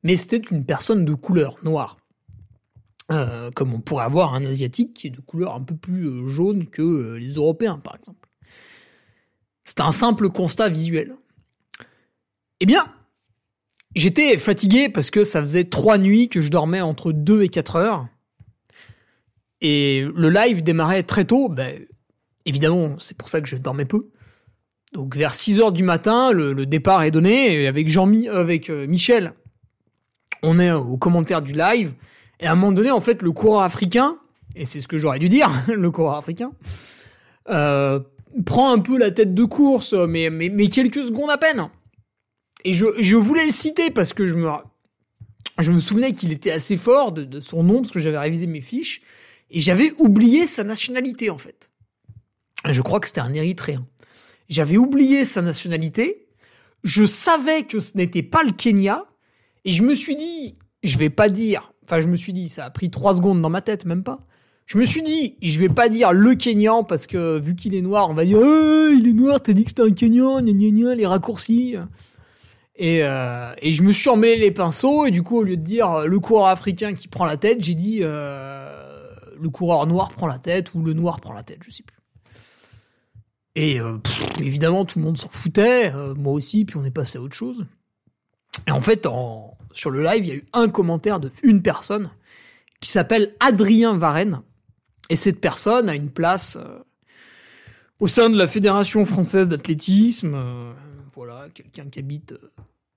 [0.04, 1.98] mais c'était une personne de couleur noire.
[3.12, 6.28] Euh, comme on pourrait avoir un Asiatique qui est de couleur un peu plus euh,
[6.28, 8.30] jaune que euh, les Européens, par exemple.
[9.66, 11.16] C'était un simple constat visuel.
[12.60, 12.86] Eh bien,
[13.96, 17.76] j'étais fatigué parce que ça faisait trois nuits que je dormais entre 2 et 4
[17.78, 18.08] heures.
[19.62, 21.80] Et le live démarrait très tôt, ben,
[22.46, 24.10] évidemment, c'est pour ça que je dormais peu.
[24.94, 29.34] Donc vers 6 heures du matin, le, départ est donné, et avec, avec euh, Michel,
[30.42, 31.94] on est au commentaire du live,
[32.40, 34.18] et à un moment donné, en fait, le coureur africain,
[34.56, 36.52] et c'est ce que j'aurais dû dire, le coureur africain,
[37.50, 38.00] euh,
[38.46, 41.70] prend un peu la tête de course, mais, mais, quelques secondes à peine.
[42.66, 47.40] Et je, voulais le citer parce que je me, souvenais qu'il était assez fort de
[47.42, 49.02] son nom, parce que j'avais révisé mes fiches.
[49.52, 51.70] Et j'avais oublié sa nationalité, en fait.
[52.70, 53.86] Je crois que c'était un Érythréen.
[54.48, 56.28] J'avais oublié sa nationalité.
[56.84, 59.06] Je savais que ce n'était pas le Kenya.
[59.66, 62.66] Et je me suis dit, je vais pas dire, enfin, je me suis dit, ça
[62.66, 64.26] a pris trois secondes dans ma tête, même pas.
[64.66, 67.82] Je me suis dit, je vais pas dire le Kenyan parce que vu qu'il est
[67.82, 70.54] noir, on va dire, oh, il est noir, t'as dit que c'était un Kenyan, gna
[70.54, 71.76] gna gna, les raccourcis.
[72.76, 75.64] Et, euh, et je me suis emmêlé les pinceaux et du coup, au lieu de
[75.64, 78.89] dire le coureur africain qui prend la tête, j'ai dit euh,
[79.42, 82.00] le coureur noir prend la tête ou le noir prend la tête, je sais plus.
[83.56, 83.98] Et euh,
[84.40, 87.36] évidemment, tout le monde s'en foutait, euh, moi aussi, puis on est passé à autre
[87.36, 87.66] chose.
[88.68, 89.08] Et en fait,
[89.74, 92.12] sur le live, il y a eu un commentaire de une personne
[92.80, 94.42] qui s'appelle Adrien Varenne.
[95.10, 96.80] Et cette personne a une place euh,
[98.00, 100.38] au sein de la Fédération française d'athlétisme.
[101.14, 102.36] voilà, quelqu'un qui habite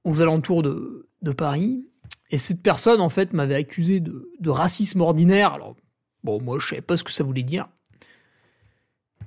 [0.05, 1.85] aux alentours de, de Paris.
[2.31, 5.55] Et cette personne, en fait, m'avait accusé de, de racisme ordinaire.
[5.55, 5.77] Alors,
[6.25, 7.69] bon, moi, je savais pas ce que ça voulait dire.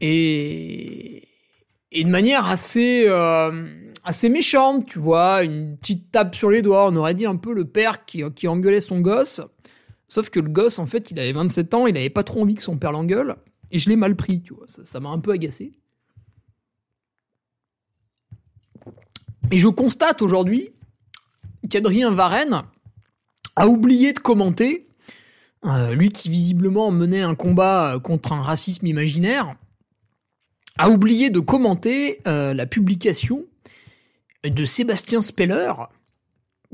[0.01, 1.27] Et,
[1.91, 6.87] et de manière assez, euh, assez méchante, tu vois, une petite tape sur les doigts.
[6.89, 9.41] On aurait dit un peu le père qui, qui engueulait son gosse.
[10.07, 12.55] Sauf que le gosse, en fait, il avait 27 ans, il avait pas trop envie
[12.55, 13.35] que son père l'engueule.
[13.71, 14.65] Et je l'ai mal pris, tu vois.
[14.67, 15.73] Ça m'a un peu agacé.
[19.51, 20.71] Et je constate aujourd'hui
[21.69, 22.63] qu'Adrien Varenne
[23.55, 24.87] a oublié de commenter,
[25.65, 29.55] euh, lui qui visiblement menait un combat euh, contre un racisme imaginaire,
[30.77, 33.45] a oublié de commenter euh, la publication
[34.43, 35.73] de Sébastien Speller,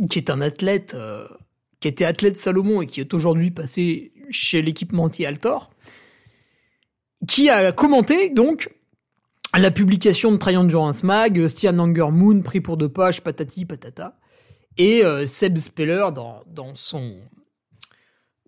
[0.10, 0.97] qui est un athlète,
[1.80, 5.71] qui était athlète Salomon et qui est aujourd'hui passé chez l'équipementier Altor,
[7.30, 8.69] qui a commenté donc
[9.58, 14.19] la publication de Try Endurance Mag, Stian Anger Moon, pris pour deux pages, patati patata,
[14.77, 17.21] et Seb Speller dans son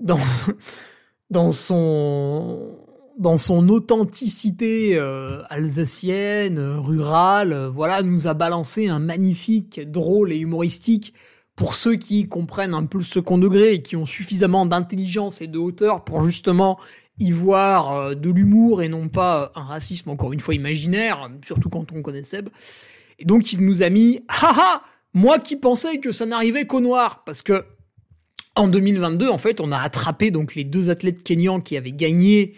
[0.04, 2.78] dans, son
[3.70, 11.13] authenticité euh, alsacienne, rurale, voilà, nous a balancé un magnifique, drôle et humoristique
[11.56, 15.48] pour ceux qui comprennent un peu le second degré et qui ont suffisamment d'intelligence et
[15.48, 16.80] de hauteur pour justement
[17.20, 21.30] y voir euh, de l'humour et non pas euh, un racisme encore une fois imaginaire,
[21.46, 22.50] surtout quand on connaît Seb.
[23.20, 24.82] Et donc il nous a mis, haha,
[25.13, 27.66] moi qui pensais que ça n'arrivait qu'aux Noirs, parce que
[28.56, 32.54] en 2022, en fait, on a attrapé donc les deux athlètes kenyans qui avaient gagné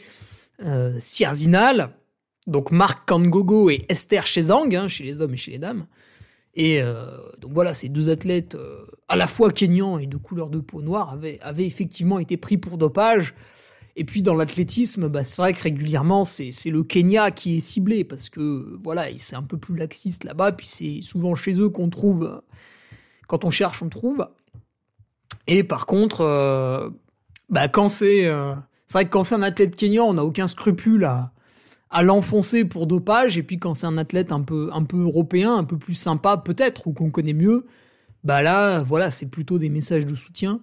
[0.63, 1.91] euh, Sierzinal,
[2.47, 5.86] donc Marc Kangogo et Esther Chezang, hein, chez les hommes et chez les dames.
[6.55, 10.49] Et euh, donc voilà, ces deux athlètes euh, à la fois kenyans et de couleur
[10.49, 11.12] de peau noire
[11.43, 13.34] avaient, effectivement été pris pour dopage.
[13.97, 18.03] Et puis dans l'athlétisme, bah, c'est vrai que régulièrement, c'est le Kenya qui est ciblé
[18.03, 20.51] parce que voilà, c'est un peu plus laxiste là-bas.
[20.51, 22.41] Puis c'est souvent chez eux qu'on trouve, euh,
[23.27, 24.25] quand on cherche, on trouve.
[25.47, 26.89] Et par contre, euh,
[27.49, 28.53] bah, quand c'est euh,
[28.87, 31.31] c'est vrai que quand c'est un athlète kenyan, on n'a aucun scrupule à,
[32.01, 33.37] l'enfoncer pour dopage.
[33.37, 36.37] Et puis quand c'est un athlète un peu, un peu européen, un peu plus sympa
[36.37, 37.65] peut-être, ou qu'on connaît mieux,
[38.23, 40.59] bah là, voilà, c'est plutôt des messages de soutien.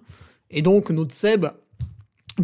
[0.51, 1.47] Et donc notre Seb,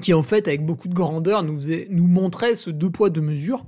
[0.01, 3.65] qui en fait avec beaucoup de grandeur nous, nous montrait ce deux poids deux mesures.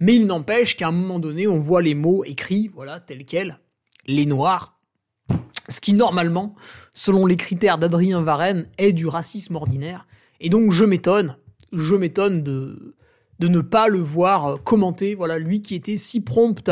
[0.00, 3.60] Mais il n'empêche qu'à un moment donné, on voit les mots écrits, voilà, tels quels,
[4.06, 4.73] les noirs.
[5.68, 6.54] Ce qui normalement,
[6.92, 10.06] selon les critères d'Adrien Varenne, est du racisme ordinaire.
[10.40, 11.36] Et donc je m'étonne,
[11.72, 12.94] je m'étonne de,
[13.40, 15.14] ne pas le voir euh, commenter.
[15.14, 16.70] Voilà, lui qui était si prompt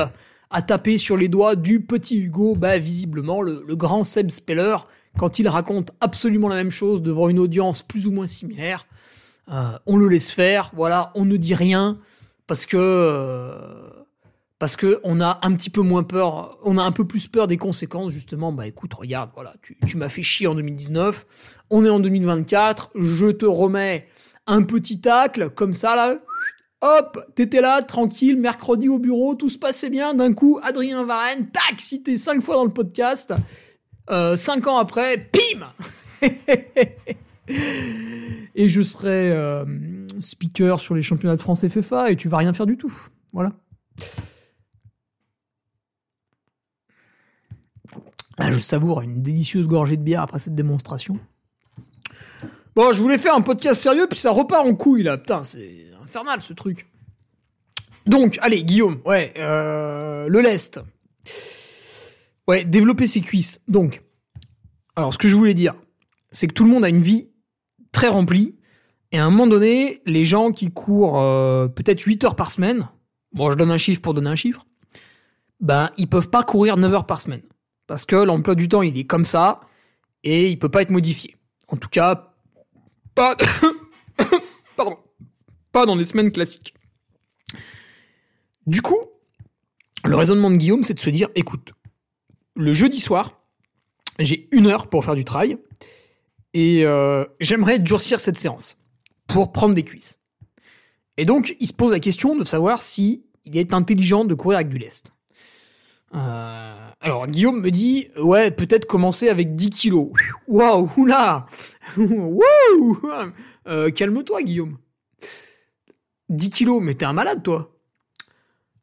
[0.50, 4.76] à, taper sur les doigts du petit Hugo, bah visiblement le, le grand Seb Speller,
[5.18, 8.86] quand il raconte absolument la même chose devant une audience plus ou moins similaire,
[9.50, 10.70] euh, on le laisse faire.
[10.74, 11.98] Voilà, on ne dit rien
[12.46, 13.88] parce que euh,
[14.62, 17.48] parce que on a un petit peu moins peur, on a un peu plus peur
[17.48, 18.52] des conséquences justement.
[18.52, 21.26] Bah écoute, regarde, voilà, tu, m'as fait chier en 2019,
[21.70, 24.06] on est en 2024, je te remets
[24.46, 26.20] un petit tacle comme ça là.
[26.80, 30.14] Hop, t'étais là, tranquille, mercredi au bureau, tout se passait bien.
[30.14, 33.34] D'un coup, Adrien Varenne, tac, cité cinq fois dans le podcast.
[34.10, 35.66] Euh, cinq ans après, pim
[38.54, 39.64] Et je serai euh,
[40.20, 42.94] speaker sur les championnats de France FFA et tu vas rien faire du tout.
[43.32, 43.54] Voilà.
[48.50, 51.18] Je savoure une délicieuse gorgée de bière après cette démonstration.
[52.74, 55.18] Bon, je voulais faire un podcast sérieux, puis ça repart en couille, là.
[55.18, 56.88] Putain, c'est infernal, ce truc.
[58.06, 60.80] Donc, allez, Guillaume, ouais, euh, le lest.
[62.48, 63.60] Ouais, développer ses cuisses.
[63.68, 64.02] Donc,
[64.96, 65.74] alors, ce que je voulais dire,
[66.30, 67.30] c'est que tout le monde a une vie
[67.92, 68.56] très remplie,
[69.12, 72.88] et à un moment donné, les gens qui courent euh, peut-être 8 heures par semaine,
[73.34, 74.64] bon, je donne un chiffre pour donner un chiffre,
[75.60, 77.42] ben, ils peuvent pas courir 9 heures par semaine.
[77.92, 79.60] Parce que l'emploi du temps, il est comme ça,
[80.24, 81.36] et il peut pas être modifié.
[81.68, 82.32] En tout cas,
[83.14, 83.36] pas,
[84.76, 84.96] pardon,
[85.72, 86.72] pas dans des semaines classiques.
[88.66, 88.96] Du coup,
[90.06, 91.74] le raisonnement de Guillaume, c'est de se dire, écoute,
[92.56, 93.42] le jeudi soir,
[94.18, 95.58] j'ai une heure pour faire du trail,
[96.54, 98.78] et euh, j'aimerais durcir cette séance
[99.26, 100.18] pour prendre des cuisses.
[101.18, 104.60] Et donc, il se pose la question de savoir si il est intelligent de courir
[104.60, 105.12] avec du lest.
[106.14, 110.08] Euh, alors, Guillaume me dit, ouais, peut-être commencer avec 10 kilos.
[110.46, 111.46] Waouh, oula
[113.66, 114.78] Euh, Calme-toi, Guillaume.
[116.28, 117.76] 10 kilos, mais t'es un malade, toi.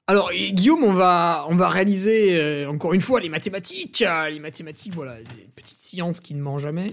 [0.07, 4.03] Alors, Guillaume, on va, on va réaliser, euh, encore une fois, les mathématiques.
[4.07, 6.91] Ah, Les mathématiques, voilà, les petites sciences qui ne mentent jamais.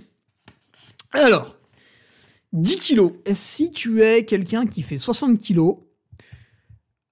[1.12, 1.57] Alors,
[2.53, 3.12] 10 kilos.
[3.33, 5.77] Si tu es quelqu'un qui fait 60 kilos,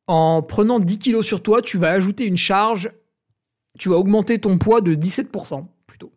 [0.06, 2.90] en prenant 10 kilos sur toi, tu vas ajouter une charge,
[3.78, 6.12] tu vas augmenter ton poids de 17%, plutôt.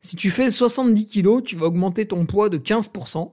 [0.00, 3.32] Si tu fais 70 kilos, tu vas augmenter ton poids de 15%.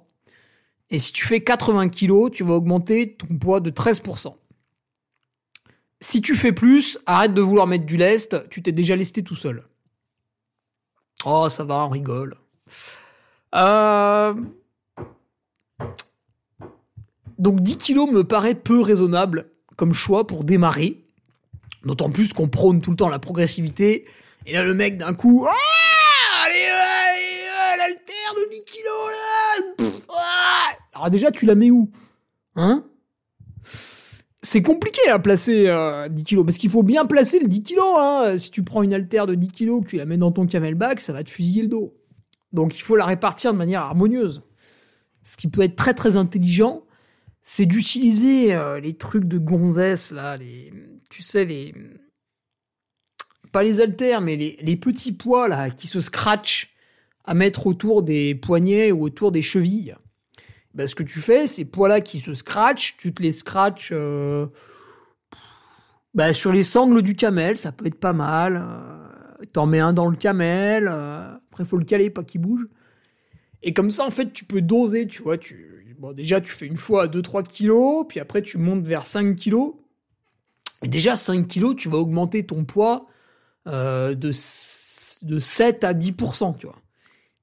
[0.90, 4.36] Et si tu fais 80 kilos, tu vas augmenter ton poids de 13%.
[6.02, 9.36] Si tu fais plus, arrête de vouloir mettre du lest, tu t'es déjà lesté tout
[9.36, 9.64] seul.
[11.26, 12.38] Oh, ça va, on rigole.
[13.56, 14.34] Euh,
[17.40, 21.05] donc 10 kilos me paraît peu raisonnable comme choix pour démarrer.
[21.86, 24.06] D'autant plus qu'on prône tout le temps la progressivité.
[24.48, 30.76] Et là, le mec, d'un coup, ah, allez, allez, l'altère de 10 kilos, là ah.
[30.94, 31.92] Alors déjà, tu la mets où?
[32.56, 32.86] Hein?
[34.42, 37.96] C'est compliqué à placer 10 euh, kilos, parce qu'il faut bien placer le 10 kilos.
[37.98, 38.38] Hein.
[38.38, 41.00] Si tu prends une altère de 10 kilos, que tu la mets dans ton camelback,
[41.00, 41.96] ça va te fusiller le dos.
[42.54, 44.44] Donc il faut la répartir de manière harmonieuse.
[45.24, 46.84] Ce qui peut être très très intelligent,
[47.42, 50.72] c'est d'utiliser euh, les trucs de gonzesse, là, les,
[51.16, 51.74] tu sais, les...
[53.54, 56.74] Pas les haltères, mais les, petits poids, qui se scratchent
[57.24, 59.96] à mettre autour des poignets ou autour des chevilles.
[60.74, 64.48] Ben, ce que tu fais, ces poids-là qui se scratchent, tu te les scratches euh,
[66.14, 68.62] ben, sur les sangles du camel, ça peut être pas mal.
[68.62, 72.68] Euh, t'en mets un dans le camel, euh, après faut le caler, pas qu'il bouge.
[73.64, 75.38] Et comme ça, en fait, tu peux doser, tu vois.
[75.38, 79.06] Tu, bon, déjà, tu fais une fois à 2-3 kilos, puis après, tu montes vers
[79.06, 79.76] 5 kilos.
[80.84, 83.08] Déjà, 5 kilos, tu vas augmenter ton poids
[83.66, 86.82] de, de 7 à 10%, tu vois.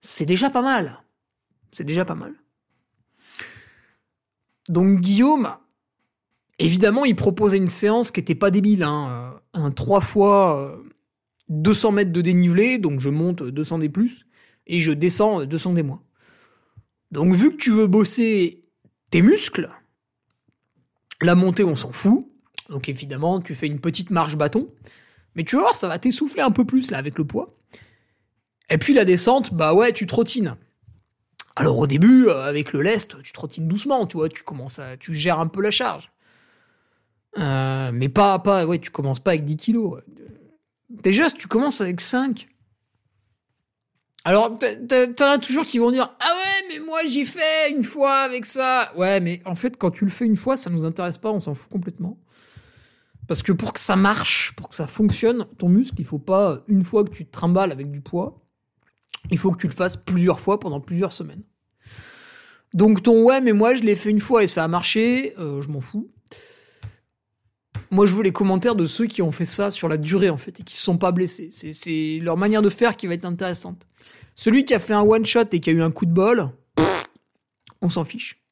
[0.01, 1.03] C'est déjà pas mal.
[1.73, 2.35] C'est déjà pas mal.
[4.69, 5.57] Donc Guillaume,
[6.59, 10.81] évidemment, il proposait une séance qui était pas débile, hein, euh, un 3 fois
[11.49, 14.27] 200 euh, mètres de dénivelé, donc je monte 200 des plus,
[14.67, 16.03] et je descends 200 des moins.
[17.11, 18.65] Donc vu que tu veux bosser
[19.11, 19.71] tes muscles,
[21.21, 22.32] la montée on s'en fout,
[22.73, 24.69] donc évidemment tu fais une petite marche bâton,
[25.37, 27.55] mais tu vas voir, ça va t'essouffler un peu plus là avec le poids.
[28.71, 30.57] Et puis la descente, bah ouais, tu trottines.
[31.55, 35.15] Alors au début, euh, avec le lest, tu trottines doucement, tu vois, tu commences tu
[35.15, 36.11] gères un peu la charge.
[37.39, 40.01] Euh, mais pas, pas, ouais, tu commences pas avec 10 kilos.
[40.89, 42.49] Déjà, tu commences avec 5.
[44.25, 44.57] Alors,
[45.17, 48.47] t'en as toujours qui vont dire Ah ouais, mais moi j'y fais une fois avec
[48.47, 48.93] ça.
[48.97, 51.41] Ouais, mais en fait, quand tu le fais une fois, ça nous intéresse pas, on
[51.41, 52.19] s'en fout complètement.
[53.29, 56.63] Parce que pour que ça marche, pour que ça fonctionne, ton muscle, il faut pas
[56.69, 58.43] une fois que tu te trimbales avec du poids,
[59.31, 61.43] il faut que tu le fasses plusieurs fois pendant plusieurs semaines.
[62.75, 65.61] Donc ton ouais, mais moi je l'ai fait une fois et ça a marché, euh,
[65.63, 66.11] je m'en fous.
[67.91, 70.39] Moi je veux les commentaires de ceux qui ont fait ça sur la durée en
[70.39, 71.51] fait et qui se sont pas blessés.
[71.51, 73.87] C'est leur manière de faire qui va être intéressante.
[74.35, 76.51] Celui qui a fait un one shot et qui a eu un coup de bol,
[77.83, 78.43] on s'en fiche.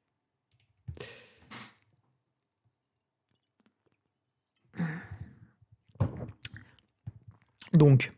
[7.80, 8.12] Donc,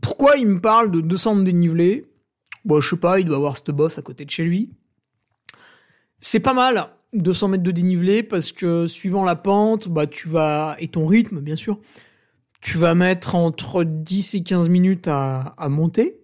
[0.00, 2.06] pourquoi il me parle de 200 de dénivelé
[2.64, 4.72] Bon, je sais pas, il doit avoir cette bosse à côté de chez lui.
[6.18, 10.76] C'est pas mal, 200 mètres de dénivelé, parce que suivant la pente, bah tu vas
[10.78, 11.78] et ton rythme, bien sûr,
[12.62, 16.22] tu vas mettre entre 10 et 15 minutes à, monter.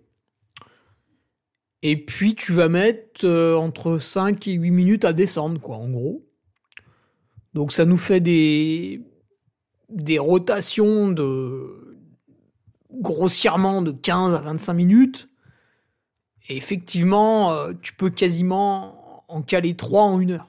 [1.82, 5.90] Et puis tu vas mettre euh, entre 5 et 8 minutes à descendre, quoi, en
[5.90, 6.26] gros.
[7.52, 9.02] Donc ça nous fait des,
[9.92, 11.98] des rotations de,
[12.92, 15.28] grossièrement de 15 à 25 minutes.
[16.48, 20.48] Et effectivement, euh, tu peux quasiment en caler 3 en une heure.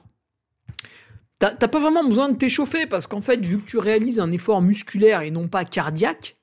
[1.38, 4.62] T'as pas vraiment besoin de t'échauffer parce qu'en fait, vu que tu réalises un effort
[4.62, 6.36] musculaire et non pas cardiaque,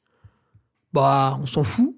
[0.94, 1.96] bah, on s'en fout.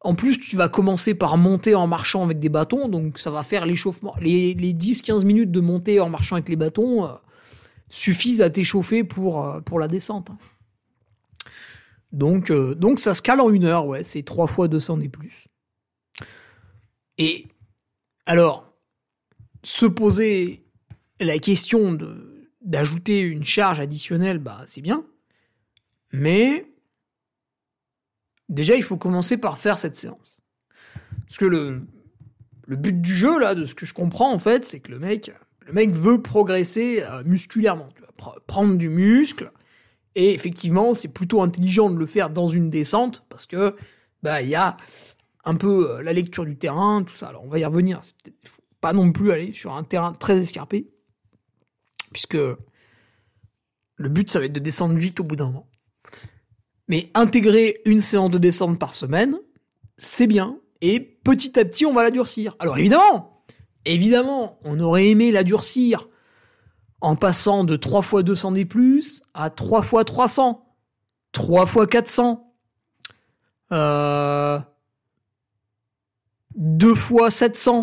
[0.00, 3.42] En plus, tu vas commencer par monter en marchant avec des bâtons, donc ça va
[3.42, 4.14] faire l'échauffement.
[4.20, 7.08] Les, 10-15 minutes de montée en marchant avec les bâtons euh,
[7.88, 10.30] suffisent à t'échauffer pour, euh, pour la descente.
[12.12, 15.08] Donc, euh, donc ça se cale en une heure, ouais, c'est 3 fois 200 des
[15.08, 15.46] plus.
[17.18, 17.46] Et
[18.26, 18.72] alors,
[19.62, 20.64] se poser
[21.20, 21.98] la question
[22.62, 25.04] d'ajouter une charge additionnelle, bah c'est bien.
[26.12, 26.66] Mais
[28.48, 30.38] déjà, il faut commencer par faire cette séance.
[31.26, 31.82] Parce que le,
[32.66, 34.98] le but du jeu, là, de ce que je comprends, en fait, c'est que le
[34.98, 35.32] mec,
[35.68, 37.90] le mec veut progresser euh, musculairement.
[38.48, 39.52] Prendre du muscle,
[40.16, 43.76] et effectivement, c'est plutôt intelligent de le faire dans une descente parce que
[44.24, 44.76] bah il y a
[45.44, 47.28] un peu euh, la lecture du terrain, tout ça.
[47.28, 48.00] Alors on va y revenir.
[48.26, 50.90] Il faut pas non plus aller sur un terrain très escarpé
[52.10, 55.68] puisque le but ça va être de descendre vite au bout d'un moment.
[56.88, 59.38] Mais intégrer une séance de descente par semaine,
[59.98, 60.58] c'est bien.
[60.80, 62.56] Et petit à petit, on va la durcir.
[62.58, 63.37] Alors évidemment,
[63.94, 66.08] évidemment, on aurait aimé la durcir
[67.00, 70.66] en passant de 3 fois 200 des plus à 3 fois 300,
[71.32, 72.52] 3 fois 400,
[73.72, 74.58] euh,
[76.56, 77.80] 2 fois 700,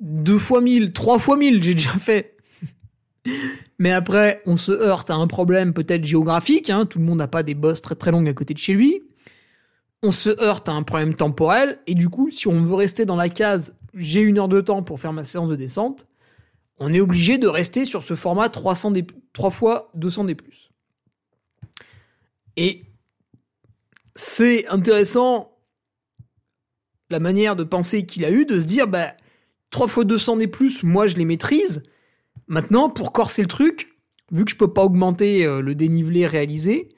[0.00, 2.36] 2 fois 1000, 3 fois 1000, j'ai déjà fait.
[3.78, 7.28] Mais après, on se heurte à un problème peut-être géographique, hein, tout le monde n'a
[7.28, 9.02] pas des bosses très très longues à côté de chez lui.
[10.02, 13.16] On se heurte à un problème temporel, et du coup, si on veut rester dans
[13.16, 16.06] la case j'ai une heure de temps pour faire ma séance de descente,
[16.78, 20.70] on est obligé de rester sur ce format 300 des, 3 fois 200 des plus.
[22.56, 22.82] Et
[24.16, 25.56] c'est intéressant
[27.10, 29.14] la manière de penser qu'il a eu, de se dire, bah,
[29.70, 31.82] 3 fois 200 des plus, moi je les maîtrise.
[32.46, 33.98] Maintenant, pour corser le truc,
[34.30, 36.88] vu que je peux pas augmenter euh, le dénivelé réalisé,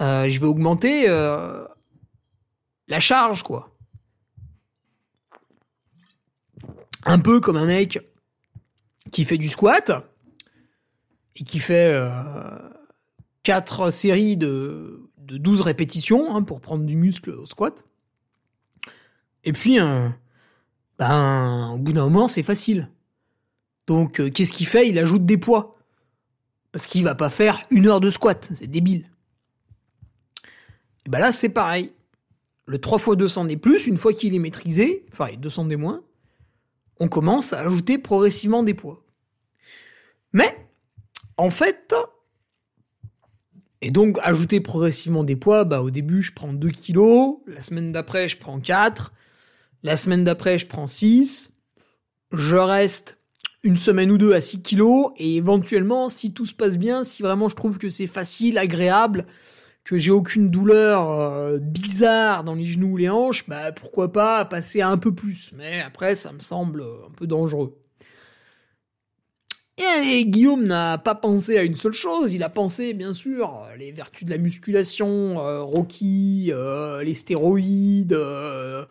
[0.00, 1.64] euh, je vais augmenter euh,
[2.88, 3.77] la charge, quoi.
[7.08, 8.00] Un peu comme un mec
[9.10, 9.90] qui fait du squat
[11.36, 12.10] et qui fait euh,
[13.44, 17.86] 4 séries de, de 12 répétitions hein, pour prendre du muscle au squat.
[19.44, 20.06] Et puis, euh,
[20.98, 22.90] ben, au bout d'un moment, c'est facile.
[23.86, 24.86] Donc, euh, qu'est-ce qu'il fait?
[24.90, 25.78] Il ajoute des poids.
[26.72, 28.50] Parce qu'il va pas faire une heure de squat.
[28.52, 29.06] C'est débile.
[31.06, 31.94] Et ben là, c'est pareil.
[32.66, 36.02] Le 3 x 200 des plus, une fois qu'il est maîtrisé, enfin, 200 des moins,
[37.00, 39.04] on commence à ajouter progressivement des poids.
[40.32, 40.56] Mais,
[41.36, 41.94] en fait,
[43.80, 47.92] et donc ajouter progressivement des poids, bah au début je prends 2 kilos, la semaine
[47.92, 49.12] d'après je prends 4,
[49.82, 51.54] la semaine d'après je prends 6,
[52.32, 53.18] je reste
[53.62, 57.22] une semaine ou deux à 6 kilos, et éventuellement, si tout se passe bien, si
[57.22, 59.26] vraiment je trouve que c'est facile, agréable,
[59.88, 64.44] que j'ai aucune douleur euh, bizarre dans les genoux ou les hanches, bah pourquoi pas
[64.44, 65.50] passer à un peu plus.
[65.56, 67.74] Mais après, ça me semble un peu dangereux.
[69.78, 73.92] Et Guillaume n'a pas pensé à une seule chose, il a pensé bien sûr les
[73.92, 78.84] vertus de la musculation, euh, Rocky, euh, les stéroïdes, euh,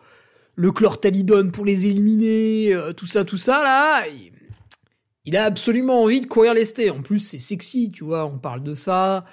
[0.56, 4.08] le chlortalidone pour les éliminer, euh, tout ça, tout ça là.
[4.08, 4.32] Il,
[5.26, 6.90] il a absolument envie de courir lesté.
[6.90, 9.26] En plus, c'est sexy, tu vois, on parle de ça.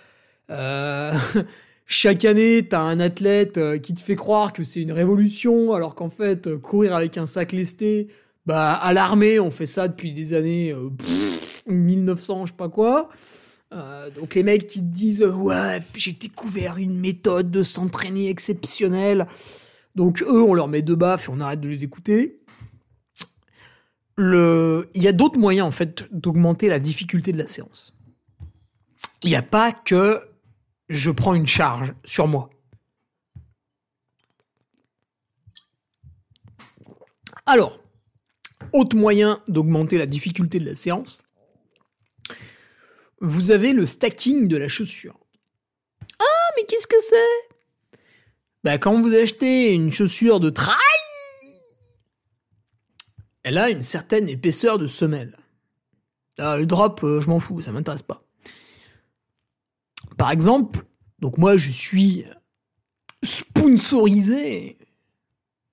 [0.49, 1.13] Euh,
[1.85, 5.95] chaque année, t'as un athlète euh, qui te fait croire que c'est une révolution, alors
[5.95, 8.07] qu'en fait, euh, courir avec un sac lesté,
[8.45, 12.69] bah à l'armée, on fait ça depuis des années euh, pff, 1900, je sais pas
[12.69, 13.09] quoi.
[14.15, 19.27] Donc les mecs qui te disent ouais, j'ai découvert une méthode de s'entraîner exceptionnelle.
[19.95, 22.39] Donc eux, on leur met deux baffes et on arrête de les écouter.
[24.15, 24.87] Le...
[24.93, 27.97] Il y a d'autres moyens en fait d'augmenter la difficulté de la séance.
[29.23, 30.21] Il n'y a pas que
[30.89, 32.49] je prends une charge sur moi.
[37.45, 37.79] Alors,
[38.73, 41.23] autre moyen d'augmenter la difficulté de la séance,
[43.21, 45.19] vous avez le stacking de la chaussure.
[46.19, 47.55] Ah, mais qu'est-ce que c'est?
[48.63, 50.75] Bah, quand vous achetez une chaussure de trail,
[53.43, 55.37] elle a une certaine épaisseur de semelle.
[56.39, 58.23] Ah, le drop, euh, je m'en fous, ça m'intéresse pas.
[60.17, 60.85] Par exemple,
[61.19, 62.25] donc moi je suis
[63.23, 64.77] sponsorisé,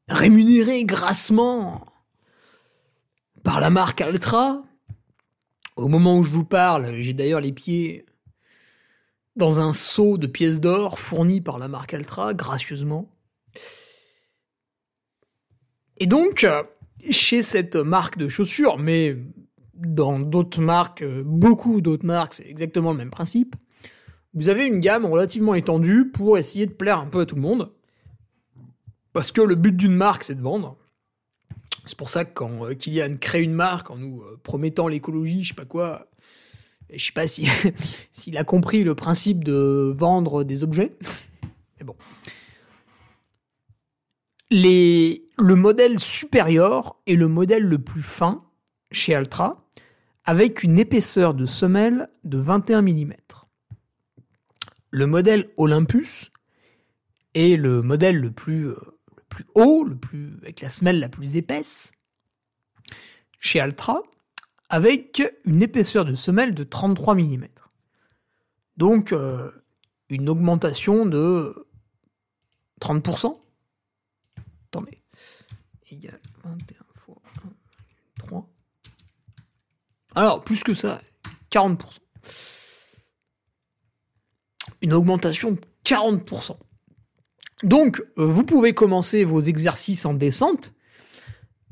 [0.08, 1.86] rémunéré grassement
[3.42, 4.62] par la marque Altra.
[5.76, 8.04] Au moment où je vous parle, j'ai d'ailleurs les pieds
[9.36, 13.10] dans un seau de pièces d'or fourni par la marque Altra, gracieusement.
[15.96, 16.46] Et donc,
[17.10, 19.16] chez cette marque de chaussures, mais
[19.74, 23.56] dans d'autres marques, beaucoup d'autres marques, c'est exactement le même principe,
[24.34, 27.42] vous avez une gamme relativement étendue pour essayer de plaire un peu à tout le
[27.42, 27.72] monde.
[29.12, 30.76] Parce que le but d'une marque, c'est de vendre.
[31.84, 35.42] C'est pour ça que quand euh, Kylian crée une marque en nous euh, promettant l'écologie,
[35.42, 36.08] je sais pas quoi,
[36.92, 37.46] je sais pas si
[38.12, 40.96] s'il a compris le principe de vendre des objets.
[41.80, 41.96] Mais bon.
[44.50, 48.44] Le modèle supérieur est le modèle le plus fin
[48.90, 49.66] chez Altra,
[50.24, 53.14] avec une épaisseur de semelle de 21 mm.
[54.92, 56.30] Le modèle Olympus
[57.32, 58.76] est le modèle le plus, euh,
[59.54, 59.88] haut,
[60.42, 61.92] avec la semelle la plus épaisse,
[63.40, 64.02] chez Altra,
[64.68, 67.48] avec une épaisseur de semelle de 33 mm.
[68.76, 69.50] Donc, euh,
[70.10, 71.66] une augmentation de
[72.82, 73.34] 30%.
[74.68, 75.02] Attendez.
[75.90, 77.16] Égal 21 fois
[78.18, 78.50] 1, 3.
[80.14, 81.00] Alors, plus que ça,
[81.50, 81.98] 40%.
[84.82, 86.56] Une augmentation de 40%.
[87.62, 90.74] Donc, euh, vous pouvez commencer vos exercices en descente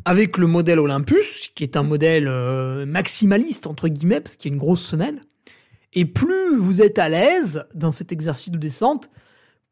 [0.04, 4.52] avec le modèle Olympus, qui est un modèle euh, maximaliste, entre guillemets, parce qu'il y
[4.52, 5.22] a une grosse semelle.
[5.92, 9.10] Et plus vous êtes à l'aise dans cet exercice de descente,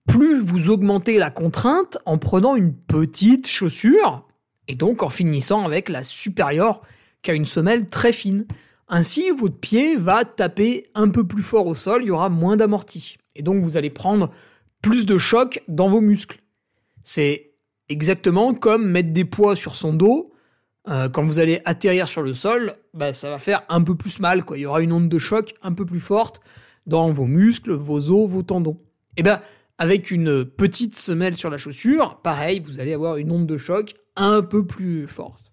[0.06, 4.26] plus vous augmentez la contrainte en prenant une petite chaussure,
[4.66, 6.82] et donc en finissant avec la supérieure,
[7.22, 8.46] qui a une semelle très fine.
[8.88, 12.56] Ainsi, votre pied va taper un peu plus fort au sol, il y aura moins
[12.56, 13.18] d'amorti.
[13.38, 14.30] Et donc vous allez prendre
[14.82, 16.40] plus de choc dans vos muscles.
[17.02, 17.54] C'est
[17.88, 20.32] exactement comme mettre des poids sur son dos.
[20.88, 24.20] Euh, quand vous allez atterrir sur le sol, bah, ça va faire un peu plus
[24.20, 24.44] mal.
[24.44, 24.58] Quoi.
[24.58, 26.40] Il y aura une onde de choc un peu plus forte
[26.86, 28.80] dans vos muscles, vos os, vos tendons.
[29.16, 29.40] Et ben,
[29.78, 33.94] avec une petite semelle sur la chaussure, pareil, vous allez avoir une onde de choc
[34.16, 35.47] un peu plus forte.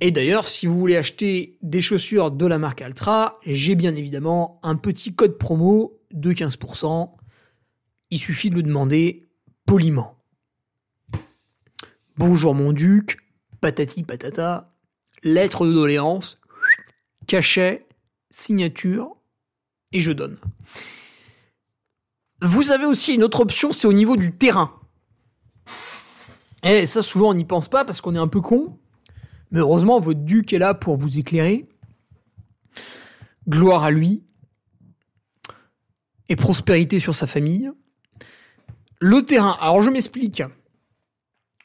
[0.00, 4.60] Et d'ailleurs, si vous voulez acheter des chaussures de la marque Altra, j'ai bien évidemment
[4.62, 7.12] un petit code promo de 15%.
[8.10, 9.26] Il suffit de le demander
[9.64, 10.16] poliment.
[12.18, 13.18] Bonjour mon duc,
[13.60, 14.74] patati patata,
[15.22, 16.38] lettre de doléance,
[17.26, 17.86] cachet,
[18.30, 19.16] signature,
[19.92, 20.36] et je donne.
[22.42, 24.78] Vous avez aussi une autre option, c'est au niveau du terrain.
[26.62, 28.78] Et ça, souvent, on n'y pense pas parce qu'on est un peu con.
[29.50, 31.68] Mais heureusement, votre duc est là pour vous éclairer.
[33.48, 34.24] Gloire à lui.
[36.28, 37.70] Et prospérité sur sa famille.
[39.00, 39.56] Le terrain.
[39.60, 40.42] Alors, je m'explique.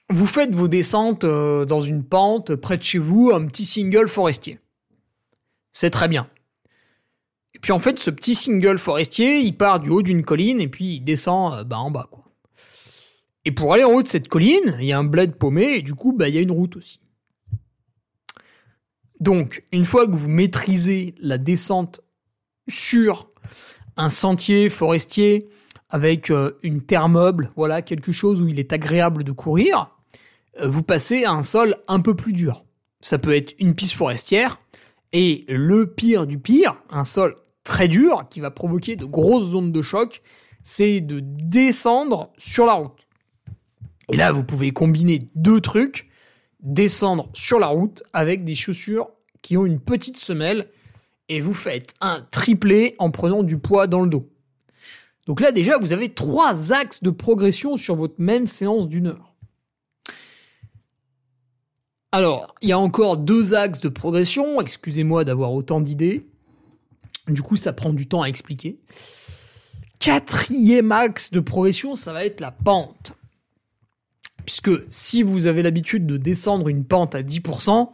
[0.09, 4.09] Vous faites vos descentes euh, dans une pente près de chez vous, un petit single
[4.09, 4.59] forestier.
[5.71, 6.29] C'est très bien.
[7.53, 10.67] Et puis en fait, ce petit single forestier, il part du haut d'une colline et
[10.67, 12.09] puis il descend euh, bah, en bas.
[13.45, 15.82] Et pour aller en haut de cette colline, il y a un bled paumé et
[15.82, 16.99] du coup, bah, il y a une route aussi.
[19.22, 22.01] Donc, une fois que vous maîtrisez la descente
[22.67, 23.30] sur
[23.95, 25.47] un sentier forestier
[25.91, 29.95] avec euh, une terre meuble, voilà, quelque chose où il est agréable de courir,
[30.59, 32.65] euh, vous passez à un sol un peu plus dur.
[32.99, 34.59] Ça peut être une piste forestière
[35.13, 39.72] et le pire du pire, un sol très dur qui va provoquer de grosses zones
[39.72, 40.24] de choc,
[40.63, 43.07] c'est de descendre sur la route.
[44.11, 46.09] Et là, vous pouvez combiner deux trucs
[46.62, 49.09] descendre sur la route avec des chaussures
[49.41, 50.68] qui ont une petite semelle
[51.30, 54.30] et vous faites un triplé en prenant du poids dans le dos.
[55.26, 59.32] Donc là déjà vous avez trois axes de progression sur votre même séance d'une heure.
[62.14, 66.28] Alors, il y a encore deux axes de progression, excusez-moi d'avoir autant d'idées.
[67.28, 68.80] Du coup, ça prend du temps à expliquer.
[69.99, 73.14] Quatrième axe de progression, ça va être la pente.
[74.51, 77.89] Puisque si vous avez l'habitude de descendre une pente à 10%,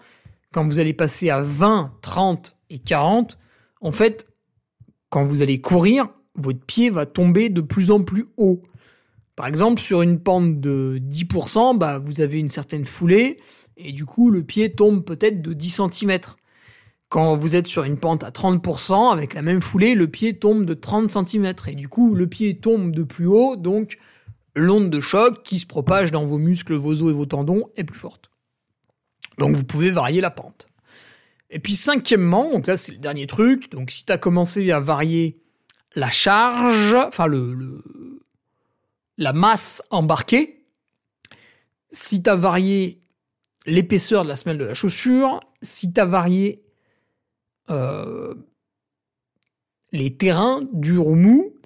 [0.52, 3.38] quand vous allez passer à 20, 30 et 40,
[3.80, 4.28] en fait,
[5.12, 8.64] quand vous allez courir, votre pied va tomber de plus en plus haut.
[9.36, 13.38] Par exemple, sur une pente de 10%, bah, vous avez une certaine foulée,
[13.78, 16.18] et du coup, le pied tombe peut-être de 10 cm.
[17.08, 20.66] Quand vous êtes sur une pente à 30%, avec la même foulée, le pied tombe
[20.66, 21.54] de 30 cm.
[21.68, 24.00] Et du coup, le pied tombe de plus haut, donc
[24.58, 27.84] l'onde de choc qui se propage dans vos muscles, vos os et vos tendons est
[27.84, 28.30] plus forte.
[29.38, 30.68] Donc vous pouvez varier la pente.
[31.50, 34.80] Et puis cinquièmement, donc là c'est le dernier truc, donc si tu as commencé à
[34.80, 35.40] varier
[35.96, 37.82] la charge, enfin le,
[39.18, 40.66] la masse embarquée,
[41.90, 43.02] si tu as varié
[43.66, 46.64] l'épaisseur de la semelle de la chaussure, si tu as varié
[47.70, 48.34] euh,
[49.92, 51.57] les terrains dur ou mou,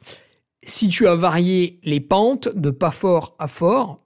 [0.72, 4.00] si tu as varié les pentes de pas fort à fort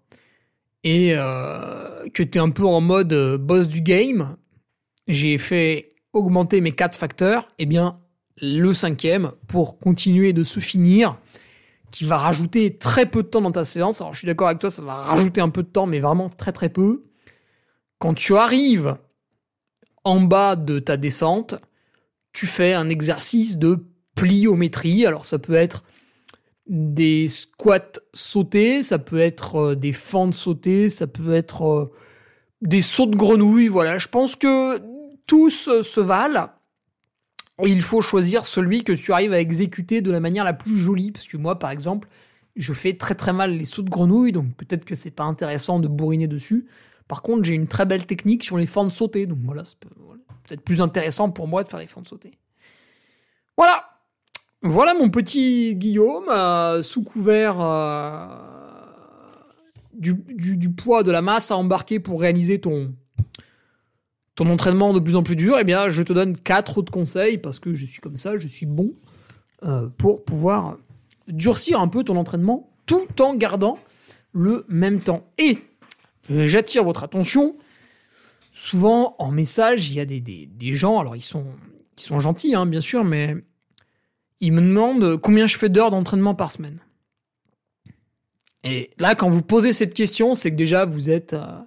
[0.84, 4.36] et euh, que tu es un peu en mode euh, boss du game,
[5.08, 8.00] j'ai fait augmenter mes quatre facteurs, et eh bien
[8.42, 11.18] le cinquième pour continuer de se finir,
[11.92, 14.02] qui va rajouter très peu de temps dans ta séance.
[14.02, 16.30] Alors je suis d'accord avec toi, ça va rajouter un peu de temps, mais vraiment
[16.30, 17.04] très très peu.
[18.00, 18.98] Quand tu arrives
[20.04, 21.56] en bas de ta descente,
[22.34, 23.86] tu fais un exercice de
[24.16, 25.06] pliométrie.
[25.06, 25.84] Alors ça peut être
[26.68, 31.94] des squats sautés, ça peut être euh, des fentes sautées, ça peut être euh,
[32.62, 33.68] des sauts de grenouille.
[33.68, 34.82] Voilà, je pense que
[35.28, 36.50] tous euh, se valent.
[37.64, 41.12] Il faut choisir celui que tu arrives à exécuter de la manière la plus jolie.
[41.12, 42.10] Parce que moi, par exemple,
[42.56, 45.80] je fais très très mal les sauts de grenouille, donc peut-être que c'est pas intéressant
[45.80, 46.66] de bourriner dessus.
[47.08, 50.62] Par contre, j'ai une très belle technique sur les fentes sautées, donc voilà, c'est peut-être
[50.62, 52.32] plus intéressant pour moi de faire les fentes sautées.
[53.58, 53.95] Voilà,
[54.62, 58.28] voilà mon petit Guillaume, euh, sous couvert euh,
[59.94, 62.94] du, poids de la masse à embarquer pour réaliser ton,
[64.36, 65.58] ton entraînement de plus en plus dur.
[65.60, 68.48] Eh bien, je te donne quatre autres conseils parce que je suis comme ça, je
[68.48, 68.94] suis bon
[69.64, 70.78] euh, pour pouvoir
[71.28, 73.78] durcir un peu ton entraînement tout en gardant
[74.34, 75.26] le même temps.
[75.38, 75.58] Et
[76.30, 77.56] j'attire votre attention.
[78.52, 81.46] Souvent, en message, il y a des, gens, alors ils sont,
[81.98, 83.36] ils sont gentils, hein, bien sûr, mais
[84.40, 86.80] ils me demandent combien je fais d'heures d'entraînement par semaine.
[88.64, 91.60] Et là, quand vous posez cette question, c'est que déjà vous êtes, euh,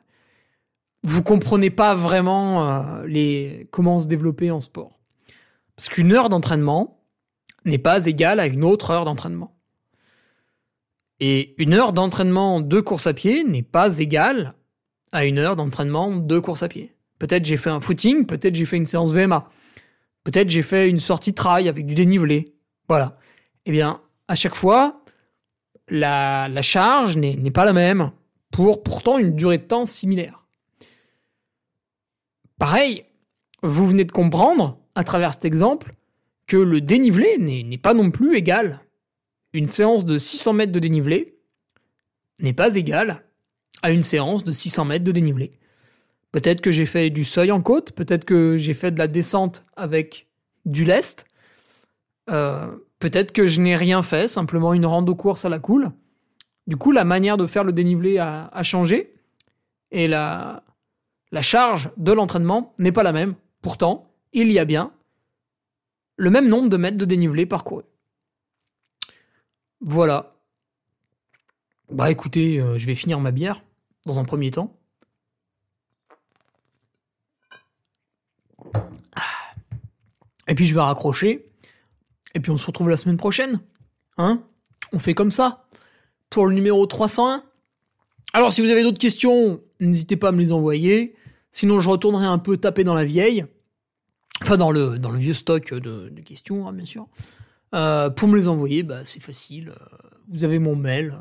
[1.05, 4.99] vous comprenez pas vraiment euh, les comment se développer en sport.
[5.77, 7.01] Parce qu'une heure d'entraînement
[7.65, 9.57] n'est pas égale à une autre heure d'entraînement.
[11.21, 14.55] Et une heure d'entraînement de course à pied n'est pas égale
[15.13, 16.95] à une heure d'entraînement de course à pied.
[17.19, 19.49] Peut-être j'ai fait un footing, peut-être j'ai fait une séance VMA.
[20.25, 22.55] Peut-être j'ai fait une sortie trail avec du dénivelé.
[22.89, 23.19] Voilà.
[23.67, 25.03] Eh bien, à chaque fois,
[25.89, 28.13] la, charge n'est pas la même
[28.51, 30.47] pour pourtant une durée de temps similaire.
[32.59, 33.05] Pareil,
[33.63, 35.95] vous venez de comprendre, à travers cet exemple,
[36.47, 38.81] que le dénivelé n'est pas non plus égal.
[39.53, 41.39] Une séance de 600 mètres de dénivelé
[42.41, 43.25] n'est pas égale
[43.83, 45.53] à une séance de 600 mètres de dénivelé.
[46.33, 49.65] Peut-être que j'ai fait du seuil en côte, peut-être que j'ai fait de la descente
[49.77, 50.27] avec
[50.67, 51.27] du lest,
[52.29, 52.67] euh,
[52.99, 55.93] peut-être que je n'ai rien fait, simplement une rando course à la cool.
[56.67, 59.15] Du coup, la manière de faire le dénivelé a, changé
[59.91, 60.63] et la,
[61.33, 63.35] la charge de l'entraînement n'est pas la même.
[63.63, 64.93] Pourtant, il y a bien
[66.17, 67.85] le même nombre de mètres de dénivelé parcouru.
[69.81, 70.35] Voilà.
[71.91, 73.63] Bah écoutez, euh, je vais finir ma bière
[74.05, 74.77] dans un premier temps.
[80.49, 81.48] Et puis je vais raccrocher.
[82.35, 83.61] Et puis on se retrouve la semaine prochaine.
[84.17, 84.43] Hein
[84.93, 85.69] On fait comme ça.
[86.31, 87.43] Pour le numéro 301.
[88.35, 91.15] Alors si vous avez d'autres questions, n'hésitez pas à me les envoyer.
[91.53, 93.47] Sinon je retournerai un peu taper dans la vieille.
[94.43, 97.09] Enfin dans le, dans le vieux stock de, questions, hein, bien sûr.
[97.75, 99.75] Euh, pour me les envoyer, bah, c'est facile.
[100.29, 101.19] Vous avez mon mail.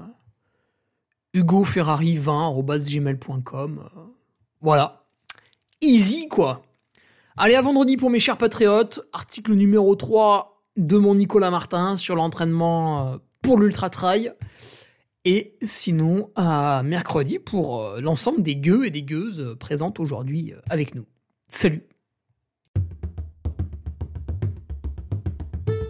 [1.33, 3.89] hugoferrari20.gmail.com
[4.61, 5.05] Voilà.
[5.81, 6.63] Easy quoi.
[7.37, 8.99] Allez, à vendredi pour mes chers patriotes.
[9.13, 14.33] Article numéro 3 de mon Nicolas Martin sur l'entraînement euh, pour l'ultra trail.
[15.25, 20.53] Et sinon, à mercredi pour euh, l'ensemble des gueux et des gueuses euh, présentes aujourd'hui
[20.69, 21.05] avec nous.
[21.49, 21.83] Salut